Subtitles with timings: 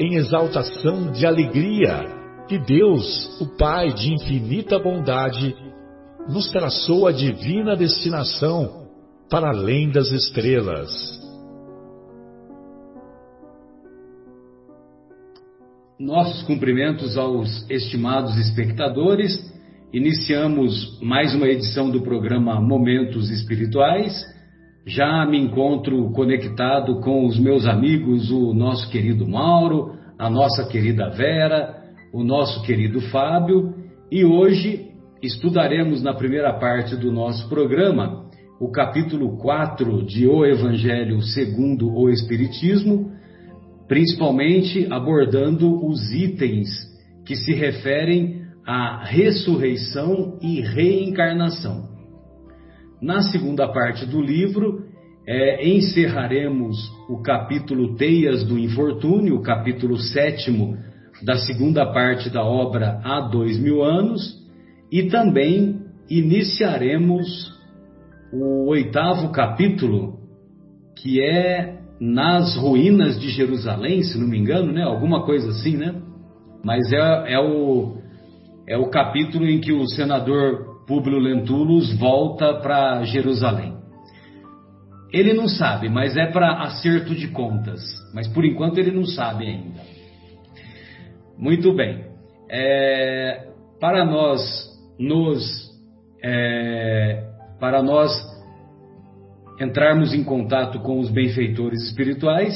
[0.00, 2.06] em exaltação de alegria
[2.48, 5.54] que Deus, o Pai de infinita bondade,
[6.26, 8.88] nos traçou a divina destinação
[9.28, 10.90] para além das estrelas.
[15.98, 19.38] Nossos cumprimentos aos estimados espectadores.
[19.92, 24.24] Iniciamos mais uma edição do programa Momentos Espirituais.
[24.86, 31.10] Já me encontro conectado com os meus amigos, o nosso querido Mauro, a nossa querida
[31.10, 31.76] Vera,
[32.12, 33.74] o nosso querido Fábio,
[34.10, 34.88] e hoje
[35.22, 38.24] estudaremos na primeira parte do nosso programa
[38.58, 43.12] o capítulo 4 de O Evangelho segundo o Espiritismo,
[43.86, 46.68] principalmente abordando os itens
[47.26, 51.99] que se referem à ressurreição e reencarnação.
[53.00, 54.84] Na segunda parte do livro,
[55.26, 56.76] é, encerraremos
[57.08, 60.76] o capítulo Teias do Infortúnio, o capítulo sétimo
[61.22, 64.38] da segunda parte da obra Há Dois Mil Anos,
[64.90, 67.26] e também iniciaremos
[68.32, 70.18] o oitavo capítulo,
[70.96, 74.82] que é Nas Ruínas de Jerusalém, se não me engano, né?
[74.82, 75.94] Alguma coisa assim, né?
[76.64, 77.96] Mas é, é, o,
[78.66, 83.74] é o capítulo em que o senador Públio Lentulus volta para Jerusalém.
[85.12, 87.80] Ele não sabe, mas é para acerto de contas.
[88.14, 89.80] Mas por enquanto ele não sabe ainda.
[91.36, 92.04] Muito bem.
[92.48, 93.48] É,
[93.80, 94.40] para nós
[94.98, 95.70] nos
[96.22, 97.24] é,
[97.58, 98.12] para nós
[99.60, 102.54] entrarmos em contato com os benfeitores espirituais,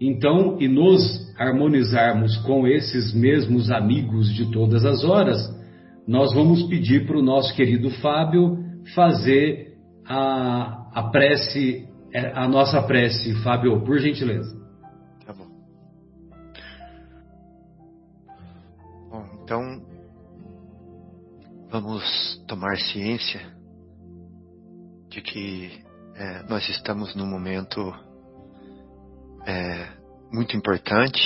[0.00, 1.00] então e nos
[1.38, 5.38] harmonizarmos com esses mesmos amigos de todas as horas,
[6.06, 8.58] nós vamos pedir para o nosso querido Fábio
[8.94, 13.34] fazer a, a prece, é, a nossa prece.
[13.42, 14.56] Fábio, por gentileza.
[15.24, 15.46] Tá bom.
[19.10, 19.82] Bom, então
[21.70, 23.40] vamos tomar ciência
[25.08, 25.70] de que
[26.16, 27.94] é, nós estamos num momento
[29.46, 29.88] é,
[30.32, 31.20] muito importante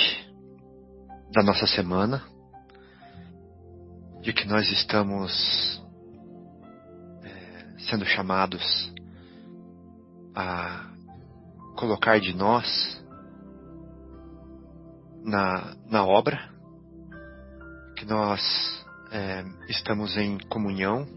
[1.33, 2.36] da nossa semana
[4.21, 5.81] de que nós estamos
[7.23, 8.93] é, sendo chamados
[10.35, 10.91] a
[11.75, 12.65] colocar de nós
[15.23, 16.49] na, na obra,
[17.95, 18.41] que nós
[19.11, 21.07] é, estamos em comunhão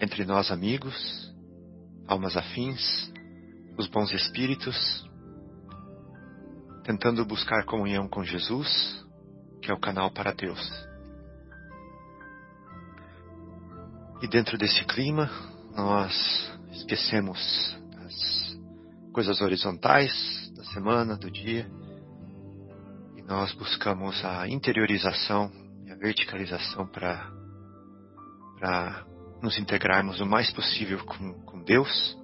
[0.00, 1.32] entre nós amigos,
[2.06, 3.12] almas afins,
[3.78, 5.08] os bons espíritos,
[6.84, 9.04] tentando buscar comunhão com Jesus,
[9.62, 10.60] que é o canal para Deus.
[14.24, 15.30] E dentro desse clima,
[15.76, 17.76] nós esquecemos
[18.06, 18.58] as
[19.12, 21.70] coisas horizontais da semana, do dia,
[23.18, 25.52] e nós buscamos a interiorização
[25.86, 27.30] e a verticalização para
[29.42, 32.18] nos integrarmos o mais possível com, com Deus.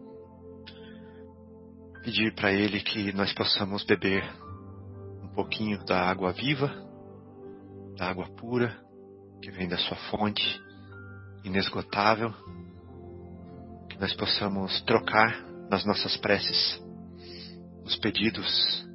[2.02, 4.24] Pedir para Ele que nós possamos beber
[5.22, 6.72] um pouquinho da água viva,
[7.98, 8.74] da água pura,
[9.42, 10.69] que vem da Sua fonte
[11.44, 12.32] inesgotável,
[13.88, 16.82] que nós possamos trocar nas nossas preces
[17.84, 18.86] os pedidos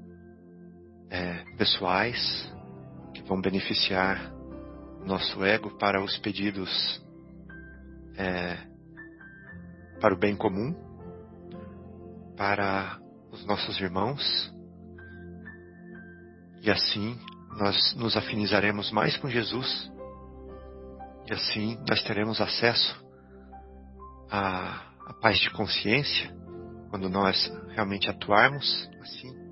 [1.10, 2.54] é, pessoais
[3.14, 4.34] que vão beneficiar
[5.06, 7.02] nosso ego para os pedidos
[8.18, 8.58] é,
[10.00, 10.74] para o bem comum,
[12.38, 13.00] para
[13.32, 14.54] os nossos irmãos,
[16.62, 17.18] e assim
[17.58, 19.92] nós nos afinizaremos mais com Jesus
[21.28, 23.04] e assim nós teremos acesso
[24.30, 26.34] à, à paz de consciência,
[26.90, 29.46] quando nós realmente atuarmos assim,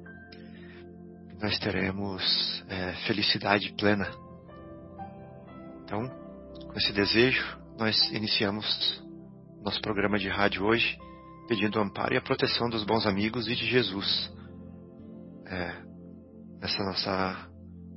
[1.41, 4.09] nós teremos é, felicidade plena.
[5.83, 6.01] Então,
[6.67, 7.43] com esse desejo,
[7.77, 9.03] nós iniciamos
[9.63, 10.97] nosso programa de rádio hoje,
[11.47, 14.31] pedindo o amparo e a proteção dos bons amigos e de Jesus
[15.47, 15.83] é,
[16.61, 17.49] nessa nossa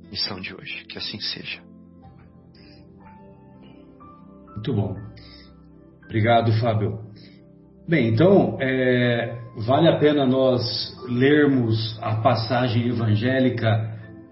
[0.09, 0.85] missão de hoje.
[0.85, 1.66] Que assim seja.
[4.57, 4.95] Muito bom.
[6.05, 6.97] Obrigado, Fábio.
[7.87, 9.37] Bem, então, é,
[9.67, 10.63] vale a pena nós
[11.07, 13.69] lermos a passagem evangélica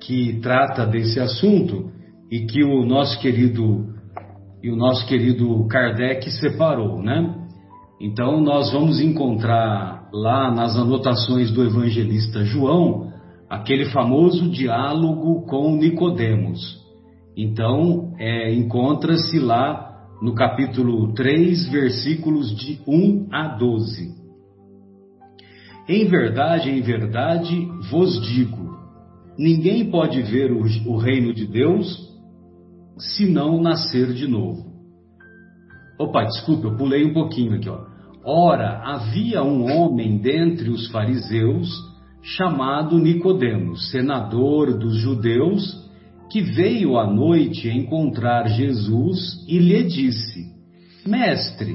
[0.01, 1.91] que trata desse assunto
[2.31, 3.93] e que o nosso querido
[4.63, 7.35] e o nosso querido Kardec separou, né?
[8.01, 13.13] Então nós vamos encontrar lá nas anotações do evangelista João
[13.47, 16.83] aquele famoso diálogo com Nicodemos.
[17.37, 19.84] Então é, encontra-se lá
[20.21, 24.15] no capítulo 3, versículos de 1 a 12.
[25.87, 28.77] Em verdade, em verdade vos digo:
[29.37, 32.05] ninguém pode ver o, o reino de Deus
[32.97, 34.73] se não nascer de novo.
[35.99, 37.85] Opa, desculpa, eu pulei um pouquinho aqui, ó.
[38.25, 41.69] Ora, havia um homem dentre os fariseus
[42.21, 45.84] chamado Nicodemos, senador dos judeus,
[46.35, 50.51] que veio à noite encontrar Jesus e lhe disse:
[51.07, 51.73] Mestre,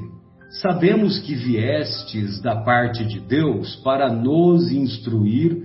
[0.60, 5.62] sabemos que viestes da parte de Deus para nos instruir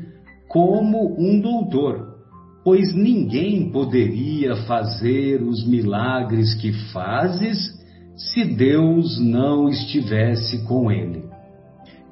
[0.48, 2.08] como um doutor,
[2.64, 7.58] pois ninguém poderia fazer os milagres que fazes
[8.16, 11.26] se Deus não estivesse com ele.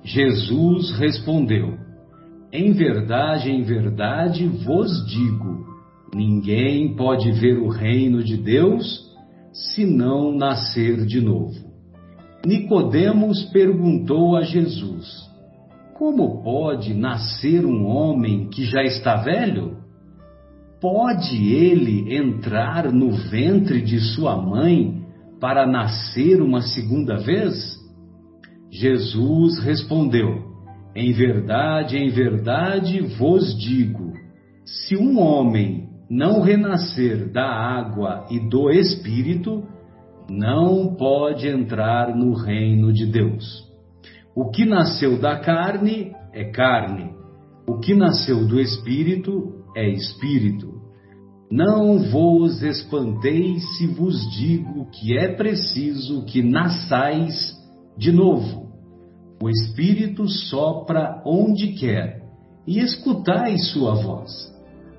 [0.04, 1.78] Jesus respondeu:
[2.52, 5.73] Em verdade, em verdade vos digo,
[6.14, 9.12] Ninguém pode ver o reino de Deus
[9.52, 11.74] se não nascer de novo.
[12.46, 15.28] Nicodemos perguntou a Jesus:
[15.98, 19.78] Como pode nascer um homem que já está velho?
[20.80, 25.02] Pode ele entrar no ventre de sua mãe
[25.40, 27.76] para nascer uma segunda vez?
[28.70, 30.44] Jesus respondeu:
[30.96, 34.14] Em verdade, em verdade vos digo:
[34.66, 39.64] se um homem não renascer da água e do Espírito,
[40.30, 43.72] não pode entrar no reino de Deus.
[44.36, 47.12] O que nasceu da carne é carne,
[47.68, 50.82] o que nasceu do Espírito é Espírito.
[51.52, 57.54] Não vos espanteis se vos digo que é preciso que nasçais
[57.98, 58.72] de novo.
[59.42, 62.24] O Espírito sopra onde quer
[62.66, 64.53] e escutais sua voz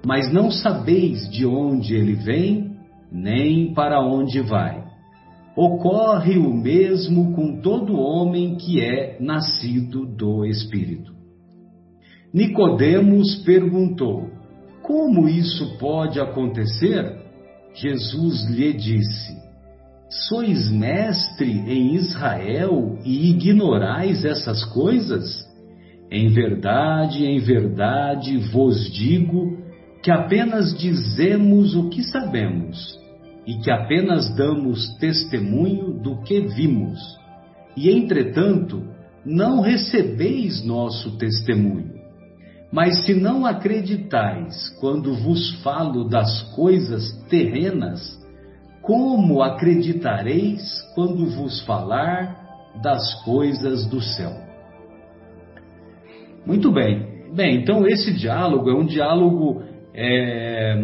[0.05, 2.77] mas não sabeis de onde ele vem,
[3.11, 4.85] nem para onde vai.
[5.57, 11.15] Ocorre o mesmo com todo homem que é nascido do Espírito.
[12.33, 14.31] Nicodemos perguntou:
[14.83, 17.23] Como isso pode acontecer?
[17.75, 19.33] Jesus lhe disse:
[20.29, 25.49] Sois mestre em Israel e ignorais essas coisas?
[26.11, 29.64] Em verdade, em verdade vos digo
[30.05, 33.01] que apenas dizemos o que sabemos
[33.47, 37.01] e que apenas damos testemunho do que vimos,
[37.75, 38.87] e entretanto
[39.25, 41.95] não recebeis nosso testemunho.
[42.71, 48.23] Mas se não acreditais quando vos falo das coisas terrenas,
[48.83, 54.33] como acreditareis quando vos falar das coisas do céu?
[56.45, 57.15] Muito bem.
[57.35, 60.77] Bem, então esse diálogo é um diálogo é,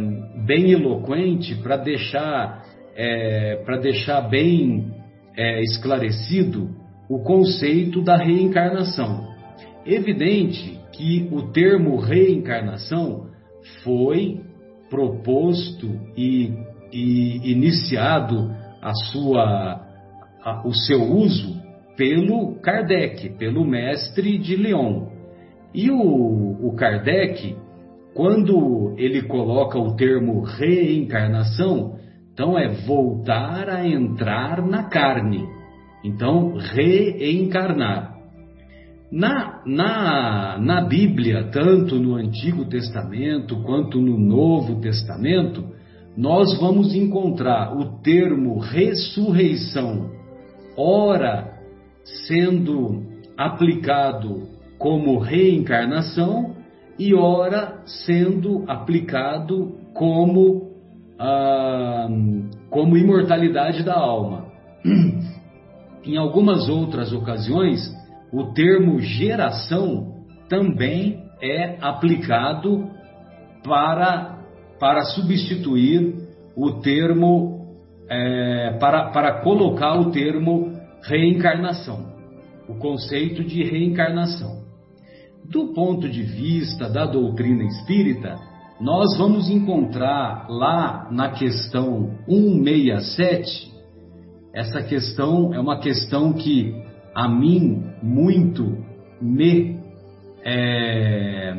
[0.47, 2.65] bem eloquente para deixar,
[2.95, 4.93] é, para deixar bem
[5.37, 6.71] é, esclarecido
[7.09, 9.29] o conceito da reencarnação.
[9.85, 13.29] Evidente que o termo reencarnação
[13.83, 14.41] foi
[14.89, 16.53] proposto e,
[16.93, 19.87] e iniciado a sua,
[20.43, 21.61] a, o seu uso
[21.97, 25.09] pelo Kardec, pelo mestre de Lyon.
[25.75, 27.57] E o, o Kardec
[28.15, 31.97] quando ele coloca o termo reencarnação,
[32.33, 35.47] então é voltar a entrar na carne.
[36.05, 38.19] Então, reencarnar.
[39.13, 45.65] Na, na, na Bíblia, tanto no Antigo Testamento quanto no Novo Testamento,
[46.17, 50.11] nós vamos encontrar o termo ressurreição,
[50.77, 51.59] ora
[52.27, 53.03] sendo
[53.37, 54.49] aplicado
[54.79, 56.57] como reencarnação,
[57.01, 60.71] e ora sendo aplicado como,
[61.19, 62.07] ah,
[62.69, 64.49] como imortalidade da alma.
[66.05, 67.81] em algumas outras ocasiões,
[68.31, 72.91] o termo geração também é aplicado
[73.65, 74.39] para,
[74.79, 77.61] para substituir o termo
[78.11, 82.13] é, para, para colocar o termo reencarnação,
[82.69, 84.60] o conceito de reencarnação.
[85.45, 88.39] Do ponto de vista da doutrina espírita,
[88.81, 93.71] nós vamos encontrar lá na questão 167,
[94.55, 96.75] essa questão é uma questão que
[97.15, 98.79] a mim muito
[99.21, 99.79] me
[100.43, 101.55] é,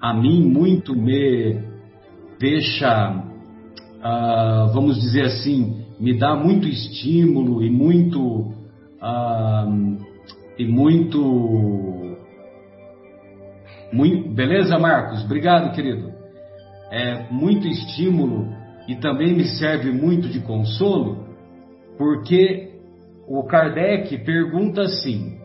[0.00, 1.60] a mim muito me
[2.38, 10.10] deixa, uh, vamos dizer assim, me dá muito estímulo e muito uh,
[10.60, 11.18] e muito,
[13.92, 15.24] muito, beleza, Marcos?
[15.24, 16.12] Obrigado, querido.
[16.90, 18.48] É muito estímulo
[18.88, 21.24] e também me serve muito de consolo,
[21.96, 22.70] porque
[23.28, 25.38] o Kardec pergunta assim: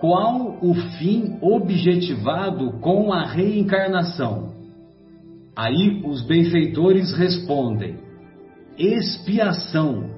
[0.00, 4.50] qual o fim objetivado com a reencarnação?
[5.54, 7.98] Aí os benfeitores respondem:
[8.78, 10.10] expiação,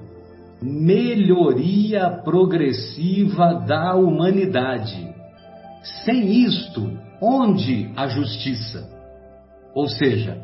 [0.61, 5.13] melhoria progressiva da humanidade.
[6.05, 8.89] Sem isto, onde a justiça?
[9.73, 10.37] Ou seja,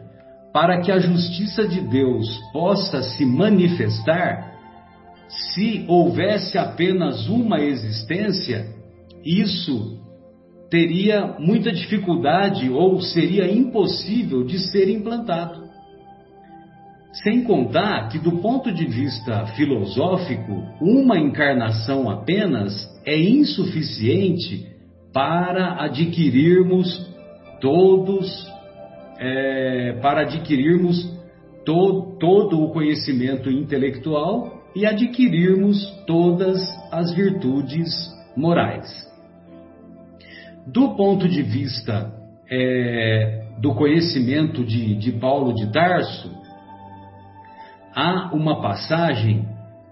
[0.54, 4.54] para que a justiça de Deus possa se manifestar,
[5.28, 8.66] se houvesse apenas uma existência,
[9.24, 10.00] isso
[10.70, 15.68] teria muita dificuldade ou seria impossível de ser implantado.
[17.12, 24.69] Sem contar que, do ponto de vista filosófico, uma encarnação apenas é insuficiente
[25.20, 26.88] para adquirirmos
[27.60, 28.50] todos,
[29.20, 31.14] é, para adquirirmos
[31.66, 37.92] to, todo o conhecimento intelectual e adquirirmos todas as virtudes
[38.34, 38.88] morais.
[40.66, 42.14] Do ponto de vista
[42.50, 46.32] é, do conhecimento de, de Paulo de Tarso,
[47.94, 49.46] há uma passagem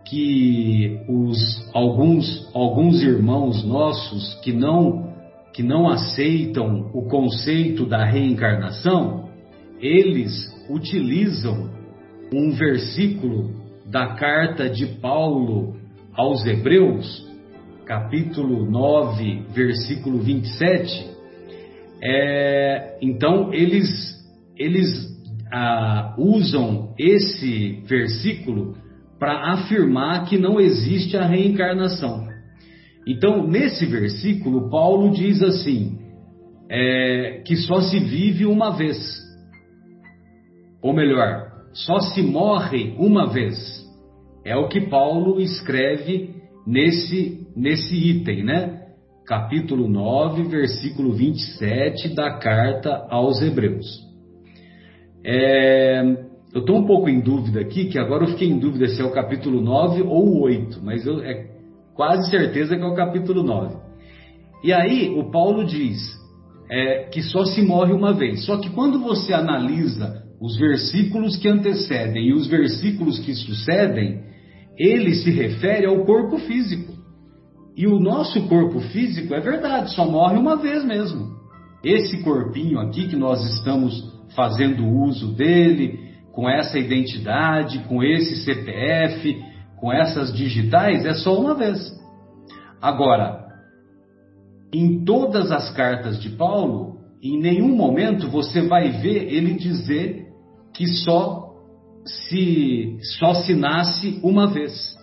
[0.06, 5.07] que os alguns alguns irmãos nossos que não
[5.58, 9.28] que não aceitam o conceito da reencarnação,
[9.82, 10.32] eles
[10.70, 11.72] utilizam
[12.32, 15.76] um versículo da carta de Paulo
[16.14, 17.28] aos Hebreus
[17.88, 21.08] capítulo 9, versículo 27,
[22.04, 23.90] é, então eles,
[24.56, 24.88] eles
[25.52, 28.76] ah, usam esse versículo
[29.18, 32.27] para afirmar que não existe a reencarnação.
[33.08, 35.98] Então, nesse versículo, Paulo diz assim:
[36.70, 38.98] é, que só se vive uma vez.
[40.82, 43.56] Ou melhor, só se morre uma vez.
[44.46, 46.36] É o que Paulo escreve
[46.66, 48.82] nesse, nesse item, né?
[49.26, 53.86] Capítulo 9, versículo 27 da carta aos Hebreus.
[55.26, 56.02] É,
[56.54, 59.06] eu estou um pouco em dúvida aqui, que agora eu fiquei em dúvida se é
[59.06, 61.57] o capítulo 9 ou o 8, mas eu, é
[61.98, 63.76] quase certeza que é o capítulo 9.
[64.64, 66.16] E aí o Paulo diz
[66.70, 68.46] é, que só se morre uma vez.
[68.46, 74.22] Só que quando você analisa os versículos que antecedem e os versículos que sucedem,
[74.78, 76.94] ele se refere ao corpo físico.
[77.76, 81.36] E o nosso corpo físico é verdade, só morre uma vez mesmo.
[81.84, 86.00] Esse corpinho aqui que nós estamos fazendo uso dele,
[86.34, 89.42] com essa identidade, com esse CPF,
[89.80, 91.96] com essas digitais, é só uma vez.
[92.82, 93.48] Agora,
[94.74, 100.28] em todas as cartas de Paulo, em nenhum momento você vai ver ele dizer
[100.74, 101.48] que só
[102.06, 104.96] se só se nasce uma vez.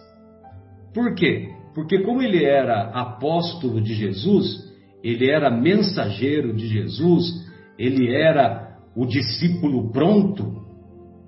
[0.93, 1.49] Por quê?
[1.75, 7.25] Porque como ele era apóstolo de Jesus, ele era mensageiro de Jesus,
[7.79, 10.63] ele era o discípulo pronto,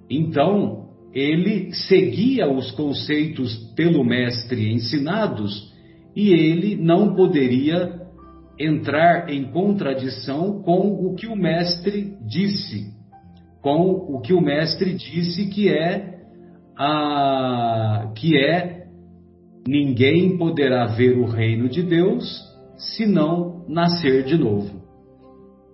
[0.09, 0.86] então
[1.19, 5.73] ele seguia os conceitos pelo mestre ensinados
[6.15, 8.03] e ele não poderia
[8.59, 12.95] entrar em contradição com o que o mestre disse
[13.67, 16.21] com o que o mestre disse que é
[16.79, 18.87] a que é
[19.67, 22.45] ninguém poderá ver o reino de Deus
[22.77, 24.71] se não nascer de novo.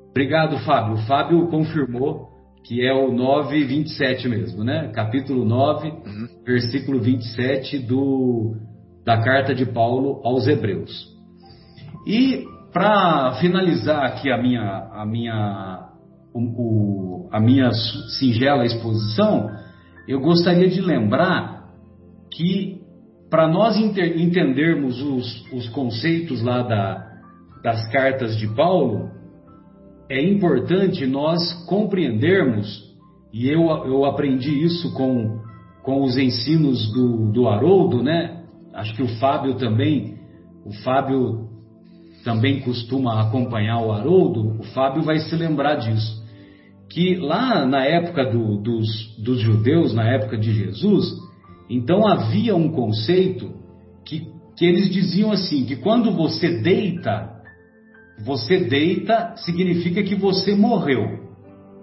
[0.09, 0.97] Obrigado, Fábio.
[1.07, 2.32] Fábio confirmou
[2.65, 4.91] que é o 9:27 mesmo, né?
[4.95, 6.29] Capítulo 9, uhum.
[6.45, 8.57] versículo 27 do
[9.05, 11.09] da carta de Paulo aos Hebreus.
[12.07, 15.89] E para finalizar aqui a minha a minha
[16.33, 17.71] o, o, a minha
[18.19, 19.51] singela exposição,
[20.09, 21.69] eu gostaria de lembrar
[22.31, 22.81] que
[23.31, 27.03] para nós entendermos os, os, conceitos lá da,
[27.63, 29.11] das cartas de Paulo,
[30.09, 32.91] é importante nós compreendermos,
[33.33, 35.41] e eu, eu aprendi isso com
[35.83, 38.45] com os ensinos do, do Haroldo, né?
[38.73, 40.17] Acho que o Fábio também,
[40.65, 41.49] o Fábio
[42.25, 46.23] também costuma acompanhar o Haroldo, o Fábio vai se lembrar disso.
[46.89, 51.13] Que lá na época do, dos, dos judeus, na época de Jesus,
[51.69, 53.51] então havia um conceito
[54.07, 57.32] que, que eles diziam assim: que quando você deita,
[58.25, 61.21] você deita significa que você morreu.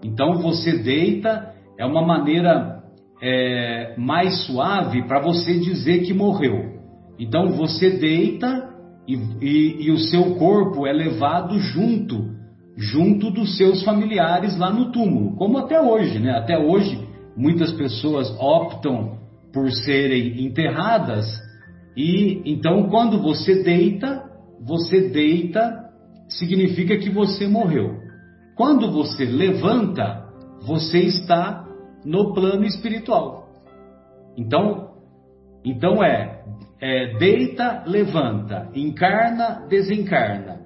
[0.03, 2.83] Então você deita é uma maneira
[3.21, 6.79] é, mais suave para você dizer que morreu.
[7.17, 8.69] Então você deita
[9.07, 12.29] e, e, e, o seu corpo é levado junto,
[12.77, 16.31] junto dos seus familiares lá no túmulo, como até hoje, né?
[16.31, 19.17] Até hoje muitas pessoas optam
[19.51, 21.25] por serem enterradas
[21.97, 24.23] e então quando você deita,
[24.61, 25.88] você deita
[26.29, 27.97] significa que você morreu.
[28.55, 30.25] Quando você levanta,
[30.65, 31.65] você está
[32.05, 33.49] no plano espiritual.
[34.37, 34.91] Então,
[35.65, 36.43] então é,
[36.79, 40.59] é deita, levanta, encarna, desencarna.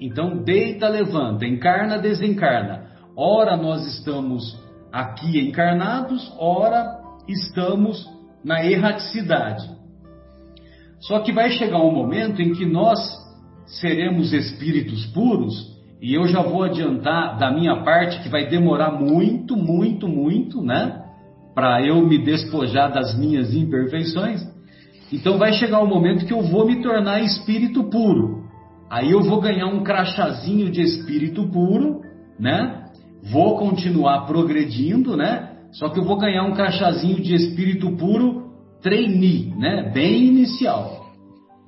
[0.00, 2.88] Então deita, levanta, encarna, desencarna.
[3.16, 4.56] Ora nós estamos
[4.92, 8.08] aqui encarnados, ora estamos
[8.44, 9.68] na erraticidade.
[11.00, 12.98] Só que vai chegar um momento em que nós
[13.68, 19.56] seremos espíritos puros, e eu já vou adiantar da minha parte que vai demorar muito,
[19.56, 21.04] muito, muito, né?
[21.54, 24.46] Para eu me despojar das minhas imperfeições.
[25.12, 28.44] Então vai chegar o um momento que eu vou me tornar espírito puro.
[28.88, 32.00] Aí eu vou ganhar um crachazinho de espírito puro,
[32.38, 32.84] né?
[33.30, 35.56] Vou continuar progredindo, né?
[35.72, 39.90] Só que eu vou ganhar um crachazinho de espírito puro trainee, né?
[39.92, 40.97] Bem inicial.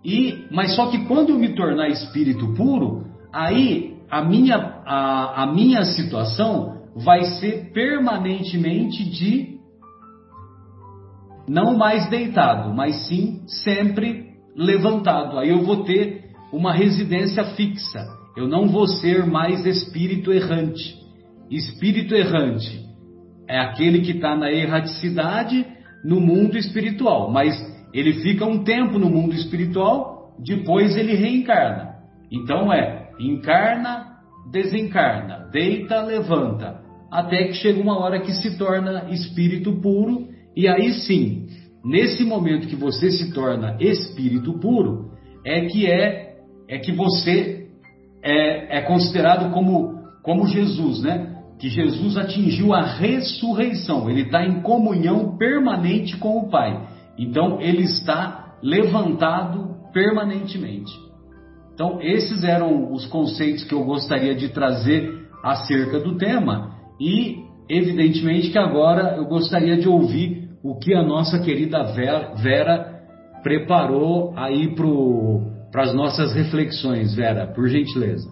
[0.04, 5.46] E, mas só que quando eu me tornar espírito puro, aí a minha, a, a
[5.46, 9.60] minha situação vai ser permanentemente de
[11.48, 15.38] não mais deitado, mas sim sempre levantado.
[15.38, 18.06] Aí eu vou ter uma residência fixa.
[18.36, 20.96] Eu não vou ser mais espírito errante.
[21.50, 22.84] Espírito errante
[23.48, 25.66] é aquele que está na erraticidade
[26.04, 27.54] no mundo espiritual, mas
[27.92, 31.96] ele fica um tempo no mundo espiritual, depois ele reencarna.
[32.30, 34.18] Então é encarna,
[34.50, 40.92] desencarna, deita, levanta, até que chega uma hora que se torna espírito puro, e aí
[40.92, 41.46] sim,
[41.84, 45.10] nesse momento que você se torna espírito puro,
[45.44, 46.30] é que é
[46.68, 47.66] é que você
[48.22, 51.36] é, é considerado como como Jesus, né?
[51.58, 56.88] Que Jesus atingiu a ressurreição, ele está em comunhão permanente com o Pai.
[57.20, 60.90] Então ele está levantado permanentemente.
[61.74, 68.50] Então esses eram os conceitos que eu gostaria de trazer acerca do tema e evidentemente
[68.50, 73.00] que agora eu gostaria de ouvir o que a nossa querida Vera,
[73.42, 74.74] preparou aí
[75.70, 78.28] para as nossas reflexões, Vera, por gentileza.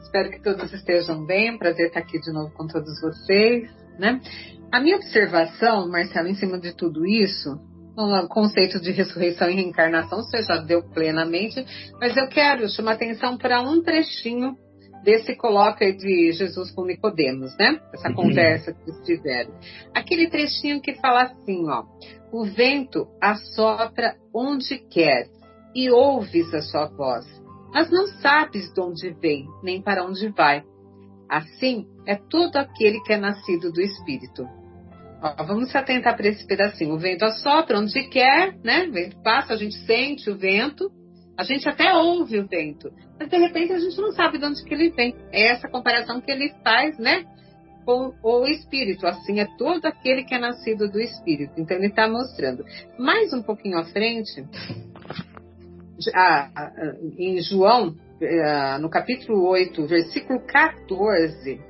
[0.00, 1.58] Espero que todos estejam bem.
[1.58, 3.68] Prazer estar aqui de novo com todos vocês,
[3.98, 4.20] né?
[4.72, 7.60] A minha observação, Marcelo, em cima de tudo isso,
[7.94, 11.62] o conceito de ressurreição e reencarnação você já deu plenamente,
[12.00, 14.56] mas eu quero chamar atenção para um trechinho
[15.04, 17.78] desse colóquio de Jesus com Nicodemos, né?
[17.92, 18.14] Essa uhum.
[18.14, 19.52] conversa que eles tiveram.
[19.94, 21.84] Aquele trechinho que fala assim, ó:
[22.32, 25.28] O vento assopra onde quer
[25.74, 27.26] e ouves a sua voz,
[27.74, 30.64] mas não sabes de onde vem nem para onde vai.
[31.28, 34.61] Assim é todo aquele que é nascido do Espírito.
[35.22, 36.94] Ó, vamos se atentar para esse pedacinho.
[36.94, 38.88] O vento assopra onde quer, né?
[38.88, 40.90] O vento passa, a gente sente o vento,
[41.38, 44.64] a gente até ouve o vento, mas de repente a gente não sabe de onde
[44.64, 45.14] que ele vem.
[45.30, 47.24] É essa comparação que ele faz, né?
[47.84, 49.06] Com o Espírito.
[49.06, 51.52] Assim é todo aquele que é nascido do Espírito.
[51.56, 52.64] Então ele está mostrando.
[52.98, 54.44] Mais um pouquinho à frente,
[57.16, 61.60] em João, eh, no capítulo 8, versículo 14,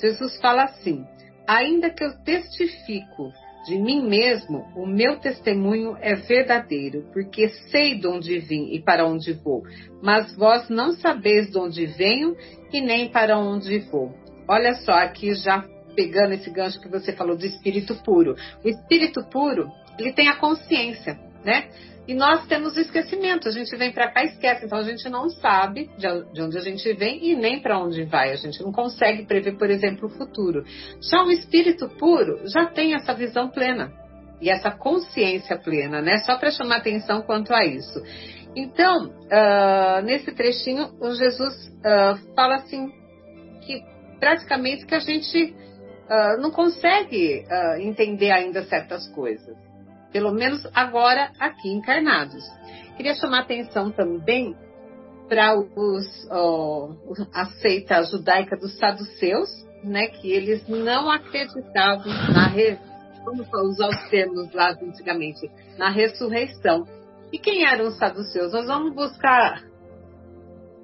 [0.00, 1.04] Jesus fala assim
[1.50, 3.32] ainda que eu testifico
[3.66, 9.04] de mim mesmo, o meu testemunho é verdadeiro, porque sei de onde vim e para
[9.04, 9.62] onde vou,
[10.00, 12.36] mas vós não sabeis de onde venho
[12.72, 14.14] e nem para onde vou.
[14.48, 15.64] Olha só, aqui já
[15.96, 18.36] pegando esse gancho que você falou do espírito puro.
[18.64, 21.68] O espírito puro, ele tem a consciência, né?
[22.10, 25.30] E nós temos esquecimento, a gente vem para cá e esquece, então a gente não
[25.30, 28.32] sabe de onde a gente vem e nem para onde vai.
[28.32, 30.64] A gente não consegue prever, por exemplo, o futuro.
[31.00, 33.92] Já o espírito puro já tem essa visão plena
[34.40, 36.16] e essa consciência plena, né?
[36.26, 38.02] Só para chamar atenção quanto a isso.
[38.56, 42.90] Então, uh, nesse trechinho, o Jesus uh, fala assim
[43.60, 43.84] que
[44.18, 47.44] praticamente que a gente uh, não consegue
[47.78, 49.69] entender ainda certas coisas.
[50.12, 52.44] Pelo menos agora aqui encarnados.
[52.96, 54.56] Queria chamar atenção também
[55.28, 56.96] para os uh,
[57.32, 59.48] a seita judaica dos saduceus,
[59.84, 62.76] né, que eles não acreditavam na re...
[63.24, 66.84] vamos usar os termos lá antigamente, na ressurreição.
[67.32, 68.52] E quem eram os saduceus?
[68.52, 69.62] Nós vamos buscar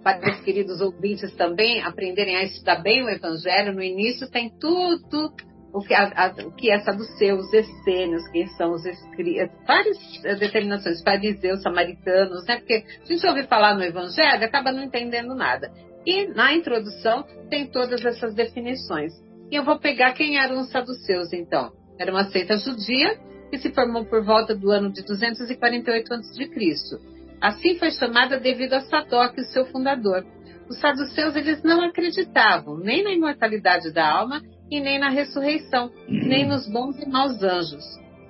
[0.03, 3.75] para os queridos ouvintes também aprenderem a estudar bem o Evangelho.
[3.75, 5.33] No início tem tudo
[5.77, 9.99] o que, a, a, o que é saduceu, os essênios, quem são os escritos, várias
[10.39, 12.57] determinações, fariseus, samaritanos, né?
[12.57, 15.71] Porque a gente ouve falar no Evangelho acaba não entendendo nada.
[16.07, 19.13] E na introdução tem todas essas definições.
[19.51, 21.71] E eu vou pegar quem eram os saduceus, então.
[21.99, 23.19] Era uma seita judia
[23.51, 27.01] que se formou por volta do ano de 248 a.C.
[27.39, 30.25] Assim foi chamada devido a Sadoc, seu fundador.
[30.71, 36.47] Os saduceus eles não acreditavam nem na imortalidade da alma e nem na ressurreição, nem
[36.47, 37.85] nos bons e maus anjos.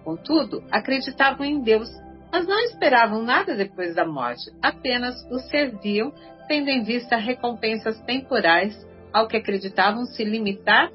[0.04, 1.88] Contudo, acreditavam em Deus,
[2.30, 6.12] mas não esperavam nada depois da morte, apenas o serviam,
[6.46, 10.90] tendo em vista recompensas temporais ao que acreditavam se limitar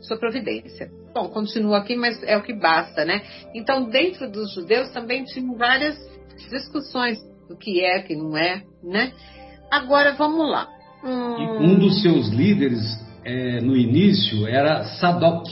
[0.00, 0.90] sua providência.
[1.12, 3.22] Bom, continua aqui, mas é o que basta, né?
[3.54, 5.98] Então, dentro dos judeus também tinham várias
[6.48, 9.12] discussões do que é, que não é, né?
[9.70, 10.68] Agora vamos lá.
[11.04, 11.58] Hum...
[11.60, 12.80] Um dos seus líderes
[13.24, 15.46] é, no início era Sadoc.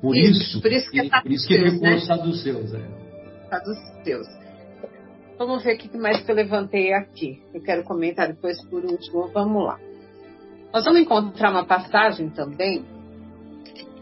[0.00, 1.98] Por isso, isso, por isso que, é por isso que ficou né?
[2.00, 2.72] Saduceus.
[2.74, 2.88] É.
[3.50, 4.26] Saduceus.
[5.38, 7.42] Vamos ver o que mais que eu levantei aqui.
[7.52, 9.28] Eu quero comentar depois por último.
[9.28, 9.78] Vamos lá.
[10.72, 12.84] Nós vamos encontrar uma passagem também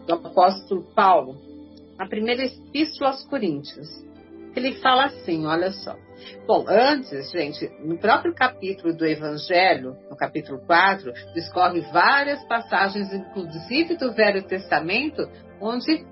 [0.07, 1.37] do apóstolo Paulo,
[1.99, 3.89] na primeira epístola aos Coríntios.
[4.59, 5.97] Ele fala assim, olha só.
[6.45, 13.97] Bom, antes, gente, no próprio capítulo do Evangelho, no capítulo 4, discorre várias passagens, inclusive
[13.97, 16.05] do Velho Testamento, onde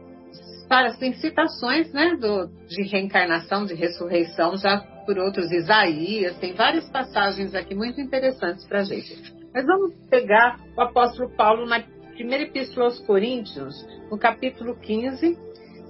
[1.00, 7.52] tem citações né, do, de reencarnação, de ressurreição, já por outros, Isaías, tem várias passagens
[7.52, 9.34] aqui muito interessantes para a gente.
[9.52, 11.82] Mas vamos pegar o apóstolo Paulo na
[12.14, 13.74] primeira epístola aos Coríntios,
[14.08, 15.36] no capítulo 15,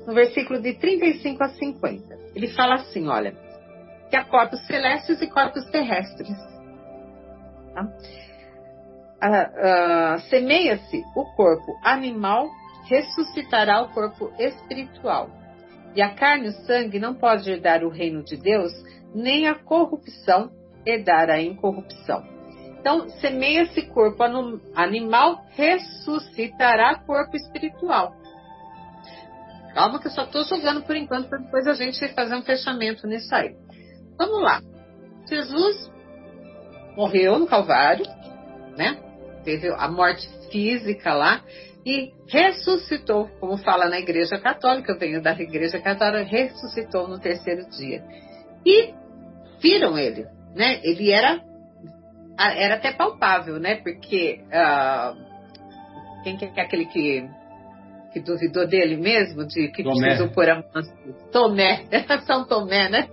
[0.06, 2.18] no versículo de 35 a 50.
[2.34, 3.34] Ele fala assim: olha,
[4.08, 6.36] que há corpos celestes e corpos terrestres.
[7.74, 7.88] Tá?
[9.20, 12.48] Ah, ah, Semeia-se o corpo animal,
[12.84, 15.30] ressuscitará o corpo espiritual.
[15.94, 18.72] E a carne e o sangue não pode herdar o reino de Deus,
[19.14, 20.50] nem a corrupção
[20.84, 22.22] herdar a incorrupção.
[22.78, 24.22] Então, semeia-se corpo
[24.74, 28.14] animal, ressuscitará corpo espiritual.
[29.76, 33.06] Calma que eu só estou jogando por enquanto, para depois a gente fazer um fechamento
[33.06, 33.54] nisso aí.
[34.16, 34.62] Vamos lá.
[35.28, 35.92] Jesus
[36.96, 38.06] morreu no Calvário,
[38.74, 38.98] né?
[39.44, 41.42] Teve a morte física lá
[41.84, 47.68] e ressuscitou, como fala na Igreja Católica, eu venho da Igreja Católica, ressuscitou no terceiro
[47.68, 48.02] dia.
[48.64, 48.94] E
[49.60, 50.80] viram ele, né?
[50.84, 51.44] Ele era
[52.38, 53.74] era até palpável, né?
[53.76, 57.28] Porque uh, quem que é aquele que
[58.16, 60.00] que duvidou dele mesmo, de que Tomé.
[60.00, 60.82] precisou pôr a mão
[61.30, 61.84] Tomé,
[62.26, 63.08] São Tomé, né?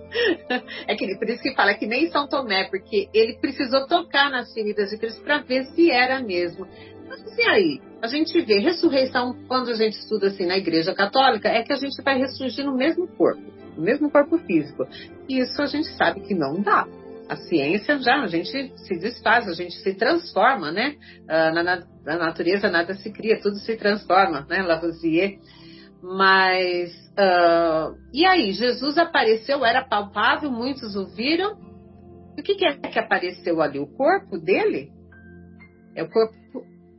[0.88, 4.50] É que, por isso que fala que nem São Tomé, porque ele precisou tocar nas
[4.54, 6.66] feridas de Cristo para ver se era mesmo.
[7.06, 7.80] Mas e aí?
[8.00, 11.76] A gente vê ressurreição, quando a gente estuda assim na Igreja Católica, é que a
[11.76, 13.42] gente vai ressurgir no mesmo corpo,
[13.76, 14.86] no mesmo corpo físico.
[15.28, 16.86] E isso a gente sabe que não dá
[17.28, 20.94] a ciência já a gente se desfaz, a gente se transforma, né?
[21.22, 24.62] Uh, na, na, natureza nada se cria, tudo se transforma, né?
[24.62, 25.38] Lavoisier.
[26.02, 31.58] Mas uh, e aí, Jesus apareceu, era palpável, muitos o viram.
[32.38, 33.78] O que, que é que apareceu ali?
[33.78, 34.90] O corpo dele
[35.94, 36.34] é o corpo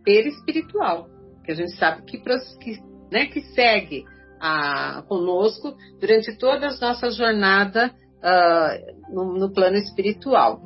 [0.04, 1.08] perispiritual,
[1.44, 2.80] que a gente sabe que, que,
[3.12, 4.06] né, que segue
[4.40, 10.62] a, conosco durante toda a nossa jornada uh, no, no, plano espiritual.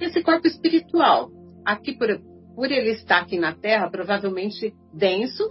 [0.00, 1.30] Esse corpo espiritual,
[1.64, 2.08] aqui por,
[2.54, 5.50] por ele estar aqui na Terra, provavelmente denso,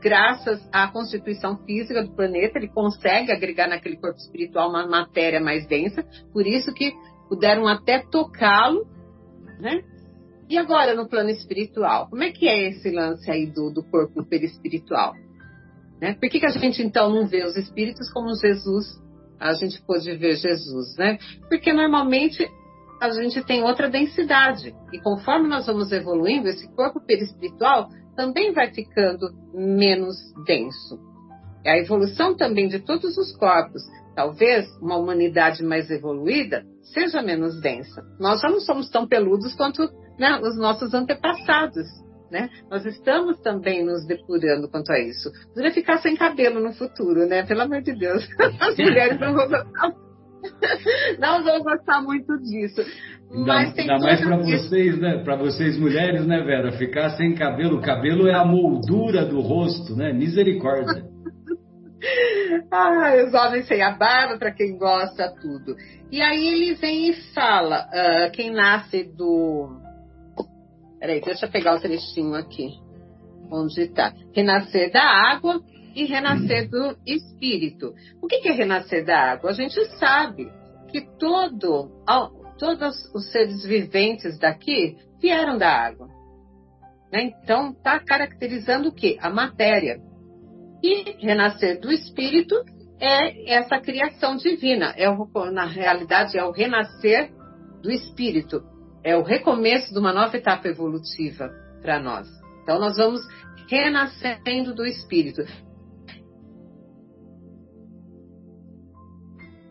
[0.00, 5.66] graças à constituição física do planeta, ele consegue agregar naquele corpo espiritual uma matéria mais
[5.66, 6.92] densa, por isso que
[7.28, 8.86] puderam até tocá-lo,
[9.58, 9.82] né?
[10.48, 14.24] E agora no plano espiritual, como é que é esse lance aí do, do corpo
[14.24, 15.14] perispiritual?
[16.00, 16.14] Né?
[16.14, 18.86] Por que, que a gente então não vê os espíritos como Jesus
[19.40, 21.18] a gente pôde ver Jesus, né?
[21.48, 22.48] Porque normalmente
[23.00, 28.72] a gente tem outra densidade e conforme nós vamos evoluindo, esse corpo perispiritual também vai
[28.72, 30.98] ficando menos denso.
[31.64, 33.82] É a evolução também de todos os corpos.
[34.14, 38.02] Talvez uma humanidade mais evoluída seja menos densa.
[38.18, 39.82] Nós já não somos tão peludos quanto
[40.18, 41.86] né, os nossos antepassados.
[42.30, 42.48] né?
[42.70, 45.30] Nós estamos também nos depurando quanto a isso.
[45.48, 47.44] Poderia ficar sem cabelo no futuro, né?
[47.44, 48.26] Pelo amor de Deus.
[48.60, 49.48] As mulheres não vão
[51.18, 52.82] não vão gostar muito disso.
[53.32, 55.22] Ainda, ainda mais para vocês, né?
[55.24, 56.72] Para vocês mulheres, né, Vera?
[56.72, 57.78] Ficar sem cabelo.
[57.78, 60.12] O cabelo é a moldura do rosto, né?
[60.12, 61.04] Misericórdia.
[62.70, 65.76] ah, os homens sem a barba, para quem gosta, tudo.
[66.10, 69.76] E aí ele vem e fala: uh, quem nasce do.
[71.00, 72.68] Peraí, deixa eu pegar o trechinho aqui.
[73.50, 74.12] Onde está?
[74.34, 75.60] Renascer da água
[75.96, 77.94] e renascer do espírito.
[78.22, 79.50] O que é renascer da água?
[79.50, 80.52] A gente sabe
[80.90, 81.90] que todo,
[82.58, 86.06] todos os seres viventes daqui vieram da água.
[87.10, 87.32] Né?
[87.42, 89.16] Então, está caracterizando o que?
[89.22, 89.98] A matéria.
[90.82, 92.54] E renascer do espírito
[93.00, 94.92] é essa criação divina.
[94.98, 97.32] É o, na realidade, é o renascer
[97.82, 98.62] do espírito.
[99.02, 101.48] É o recomeço de uma nova etapa evolutiva
[101.80, 102.28] para nós.
[102.62, 103.22] Então, nós vamos
[103.66, 105.42] renascendo do espírito.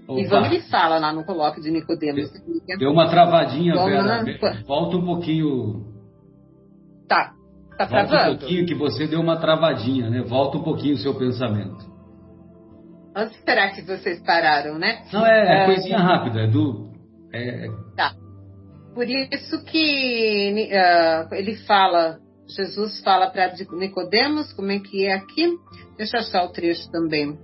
[0.07, 0.21] Opa.
[0.21, 2.31] E vamos ele fala lá no colóquio de Nicodemos.
[2.77, 4.63] Deu uma travadinha, Vera.
[4.65, 5.85] Volta um pouquinho.
[7.07, 7.33] Tá.
[7.77, 8.35] Tá Volta travando?
[8.35, 10.21] um pouquinho que você deu uma travadinha, né?
[10.21, 11.93] Volta um pouquinho o seu pensamento.
[13.17, 15.03] Onde será que vocês pararam, né?
[15.11, 16.89] Não, é, é coisinha rápida, é do.
[17.33, 17.67] É...
[17.95, 18.13] Tá.
[18.93, 25.49] Por isso que uh, ele fala, Jesus fala para Nicodemos, como é que é aqui?
[25.97, 27.37] Deixa eu achar o trecho também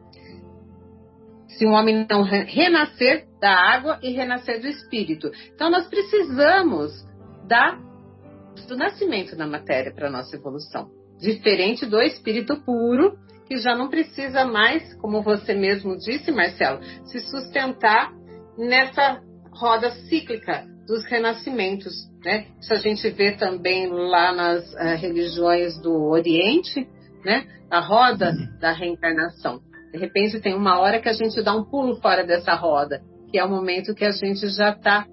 [1.61, 5.29] se um homem não renascer da água e renascer do espírito.
[5.53, 6.91] Então nós precisamos
[7.47, 7.77] da,
[8.67, 10.89] do nascimento da matéria para a nossa evolução.
[11.19, 13.15] Diferente do espírito puro,
[13.47, 18.11] que já não precisa mais, como você mesmo disse, Marcelo, se sustentar
[18.57, 19.21] nessa
[19.51, 21.93] roda cíclica dos renascimentos.
[22.25, 22.47] Né?
[22.59, 26.87] Isso a gente vê também lá nas uh, religiões do Oriente,
[27.23, 27.45] né?
[27.69, 29.61] a roda da reencarnação.
[29.91, 33.37] De repente tem uma hora que a gente dá um pulo fora dessa roda, que
[33.37, 35.05] é o momento que a gente já está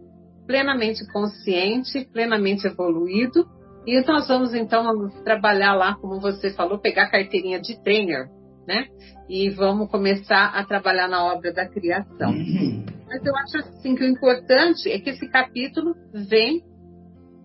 [0.46, 3.46] plenamente consciente, plenamente evoluído.
[3.86, 8.28] E nós vamos então trabalhar lá, como você falou, pegar a carteirinha de trainer,
[8.66, 8.86] né?
[9.28, 12.30] E vamos começar a trabalhar na obra da criação.
[12.30, 12.84] Uhum.
[13.06, 16.62] Mas eu acho assim que o importante é que esse capítulo vem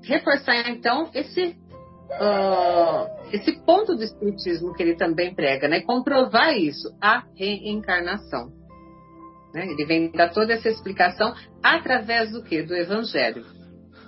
[0.04, 1.56] reforçar então esse
[2.20, 5.82] uh, esse ponto do espiritismo que ele também prega, né?
[5.82, 8.52] Comprovar isso, a reencarnação.
[9.54, 9.68] Né?
[9.68, 12.64] Ele vem dar toda essa explicação através do que?
[12.64, 13.46] Do Evangelho.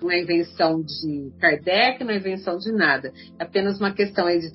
[0.01, 3.11] Não é invenção de Kardec, não é invenção de nada.
[3.39, 4.51] É apenas uma questão aí de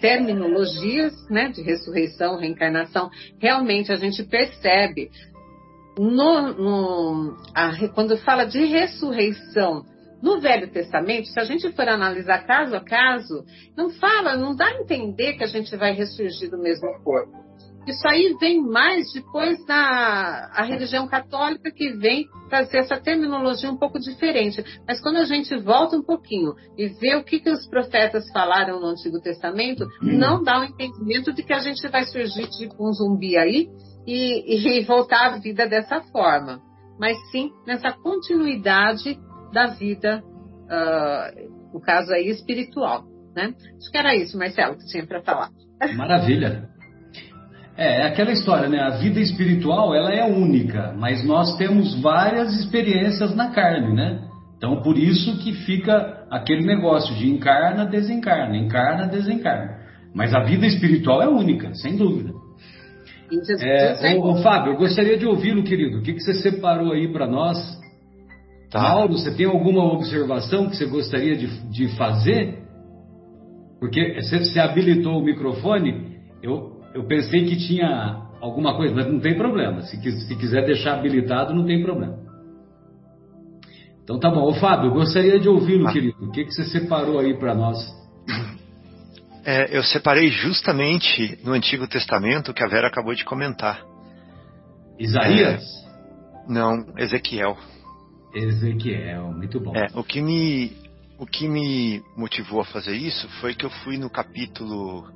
[0.00, 1.48] terminologias, né?
[1.48, 3.10] De ressurreição, reencarnação.
[3.40, 5.10] Realmente a gente percebe
[5.98, 9.84] no, no, a, quando fala de ressurreição
[10.22, 13.44] no Velho Testamento, se a gente for analisar caso a caso,
[13.76, 17.48] não fala, não dá a entender que a gente vai ressurgir do mesmo corpo.
[17.88, 23.78] Isso aí vem mais depois da a religião católica que vem trazer essa terminologia um
[23.78, 24.62] pouco diferente.
[24.86, 28.78] Mas quando a gente volta um pouquinho e vê o que, que os profetas falaram
[28.78, 32.74] no Antigo Testamento, não dá o um entendimento de que a gente vai surgir tipo
[32.78, 33.68] um zumbi aí
[34.06, 36.60] e, e voltar à vida dessa forma.
[37.00, 39.18] Mas sim nessa continuidade
[39.52, 43.04] da vida, uh, no caso aí, espiritual.
[43.34, 43.54] Né?
[43.76, 45.50] Acho que era isso, Marcelo, que tinha para falar.
[45.96, 46.68] Maravilha.
[47.76, 48.80] É, é aquela história, né?
[48.80, 54.28] A vida espiritual, ela é única, mas nós temos várias experiências na carne, né?
[54.56, 59.78] Então, por isso que fica aquele negócio de encarna, desencarna, encarna, desencarna.
[60.12, 62.32] Mas a vida espiritual é única, sem dúvida.
[63.60, 65.98] É, ô, ô, Fábio, eu gostaria de ouvi-lo, querido.
[65.98, 67.77] O que, que você separou aí para nós
[68.70, 68.80] Tá.
[68.80, 72.58] Mauro, você tem alguma observação que você gostaria de, de fazer?
[73.80, 79.20] Porque você, você habilitou o microfone, eu, eu pensei que tinha alguma coisa, mas não
[79.20, 79.82] tem problema.
[79.82, 82.18] Se, se quiser deixar habilitado, não tem problema.
[84.02, 84.42] Então tá bom.
[84.42, 85.92] Ô Fábio, gostaria de ouvi-lo, ah.
[85.92, 86.16] querido.
[86.26, 87.78] O que, que você separou aí para nós?
[89.44, 93.82] É, eu separei justamente no Antigo Testamento que a Vera acabou de comentar.
[94.98, 95.62] Isaías?
[95.62, 97.56] É, não, Ezequiel.
[98.38, 99.74] Ezequiel, muito bom.
[99.74, 100.76] É, o que me
[101.18, 105.10] o que me motivou a fazer isso foi que eu fui no capítulo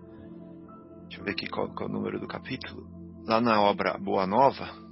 [1.05, 2.87] deixa eu ver aqui qual, qual é o número do capítulo
[3.25, 4.83] lá na obra Boa Nova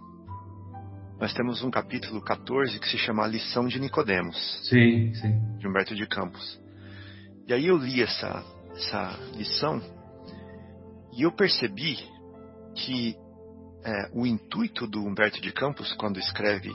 [1.21, 4.37] nós temos um capítulo 14 que se chama A Lição de Nicodemos.
[4.67, 5.39] Sim, sim.
[5.59, 6.59] De Humberto de Campos.
[7.47, 8.43] E aí eu li essa,
[8.75, 9.83] essa lição
[11.13, 11.99] e eu percebi
[12.75, 13.15] que
[13.85, 16.71] é, o intuito do Humberto de Campos, quando escreve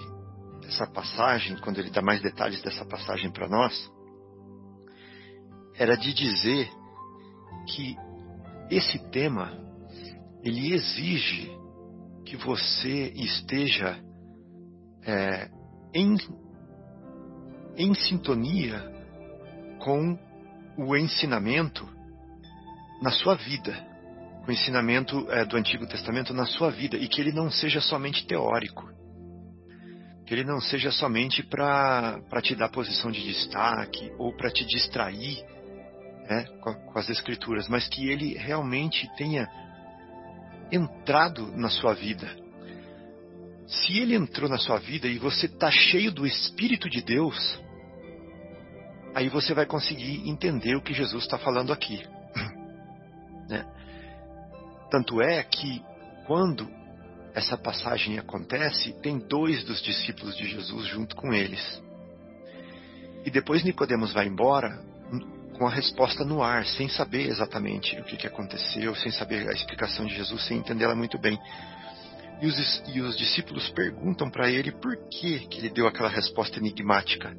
[0.67, 3.91] essa passagem, quando ele dá mais detalhes dessa passagem para nós,
[5.77, 6.69] era de dizer
[7.67, 7.95] que
[8.69, 9.51] esse tema
[10.43, 11.51] ele exige
[12.25, 13.99] que você esteja
[15.03, 15.49] é,
[15.93, 16.17] em,
[17.75, 18.79] em sintonia
[19.79, 20.17] com
[20.77, 21.87] o ensinamento
[23.01, 23.75] na sua vida,
[24.47, 28.25] o ensinamento é, do Antigo Testamento na sua vida, e que ele não seja somente
[28.25, 28.94] teórico,
[30.25, 35.43] que ele não seja somente para te dar posição de destaque ou para te distrair
[36.27, 39.47] né, com, com as Escrituras, mas que ele realmente tenha
[40.71, 42.27] entrado na sua vida.
[43.67, 47.59] Se ele entrou na sua vida e você está cheio do Espírito de Deus,
[49.13, 52.03] aí você vai conseguir entender o que Jesus está falando aqui.
[53.47, 53.63] Né?
[54.89, 55.83] Tanto é que
[56.25, 56.67] quando
[57.35, 61.83] essa passagem acontece, tem dois dos discípulos de Jesus junto com eles.
[63.25, 64.79] E depois Nicodemos vai embora
[65.57, 69.53] com a resposta no ar, sem saber exatamente o que, que aconteceu, sem saber a
[69.53, 71.37] explicação de Jesus, sem entendê-la muito bem.
[72.41, 76.57] E os, e os discípulos perguntam para ele por que, que ele deu aquela resposta
[76.57, 77.35] enigmática.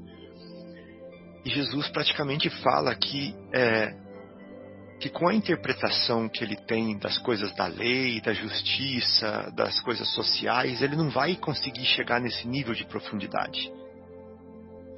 [1.45, 3.95] E Jesus praticamente fala que, é,
[5.01, 10.09] que com a interpretação que ele tem das coisas da lei, da justiça, das coisas
[10.15, 13.71] sociais, ele não vai conseguir chegar nesse nível de profundidade.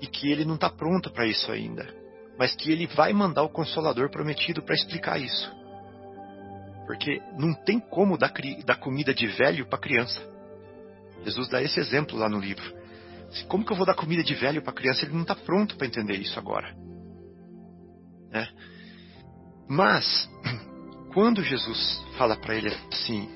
[0.00, 1.98] E que ele não está pronto para isso ainda
[2.38, 5.52] mas que ele vai mandar o consolador prometido para explicar isso.
[6.86, 8.32] Porque não tem como dar,
[8.64, 10.22] dar comida de velho para criança.
[11.24, 12.78] Jesus dá esse exemplo lá no livro.
[13.48, 15.04] Como que eu vou dar comida de velho para criança?
[15.04, 16.74] Ele não está pronto para entender isso agora.
[18.30, 18.48] Né?
[19.68, 20.28] Mas,
[21.12, 23.28] quando Jesus fala para ele assim,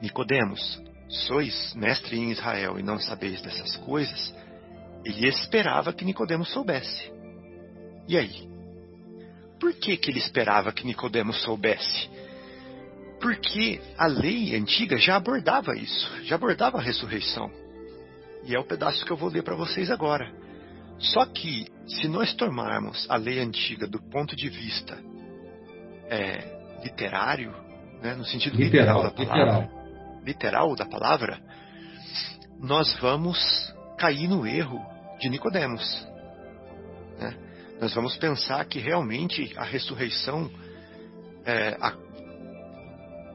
[0.00, 4.34] Nicodemos, sois mestre em Israel e não sabeis dessas coisas,
[5.04, 7.12] ele esperava que Nicodemos soubesse.
[8.06, 8.48] E aí?
[9.60, 12.08] Por que, que ele esperava que Nicodemos soubesse?
[13.20, 17.50] Porque a lei antiga já abordava isso, já abordava a ressurreição.
[18.44, 20.32] E é o pedaço que eu vou ler para vocês agora.
[20.98, 24.98] Só que, se nós tomarmos a lei antiga do ponto de vista
[26.08, 27.54] é, literário,
[28.02, 30.24] né, no sentido literal, literal da palavra, literal.
[30.24, 31.40] literal da palavra,
[32.60, 34.80] nós vamos cair no erro
[35.20, 36.06] de Nicodemos.
[37.18, 37.34] Né?
[37.80, 40.50] nós vamos pensar que realmente a ressurreição
[41.44, 41.94] é, a,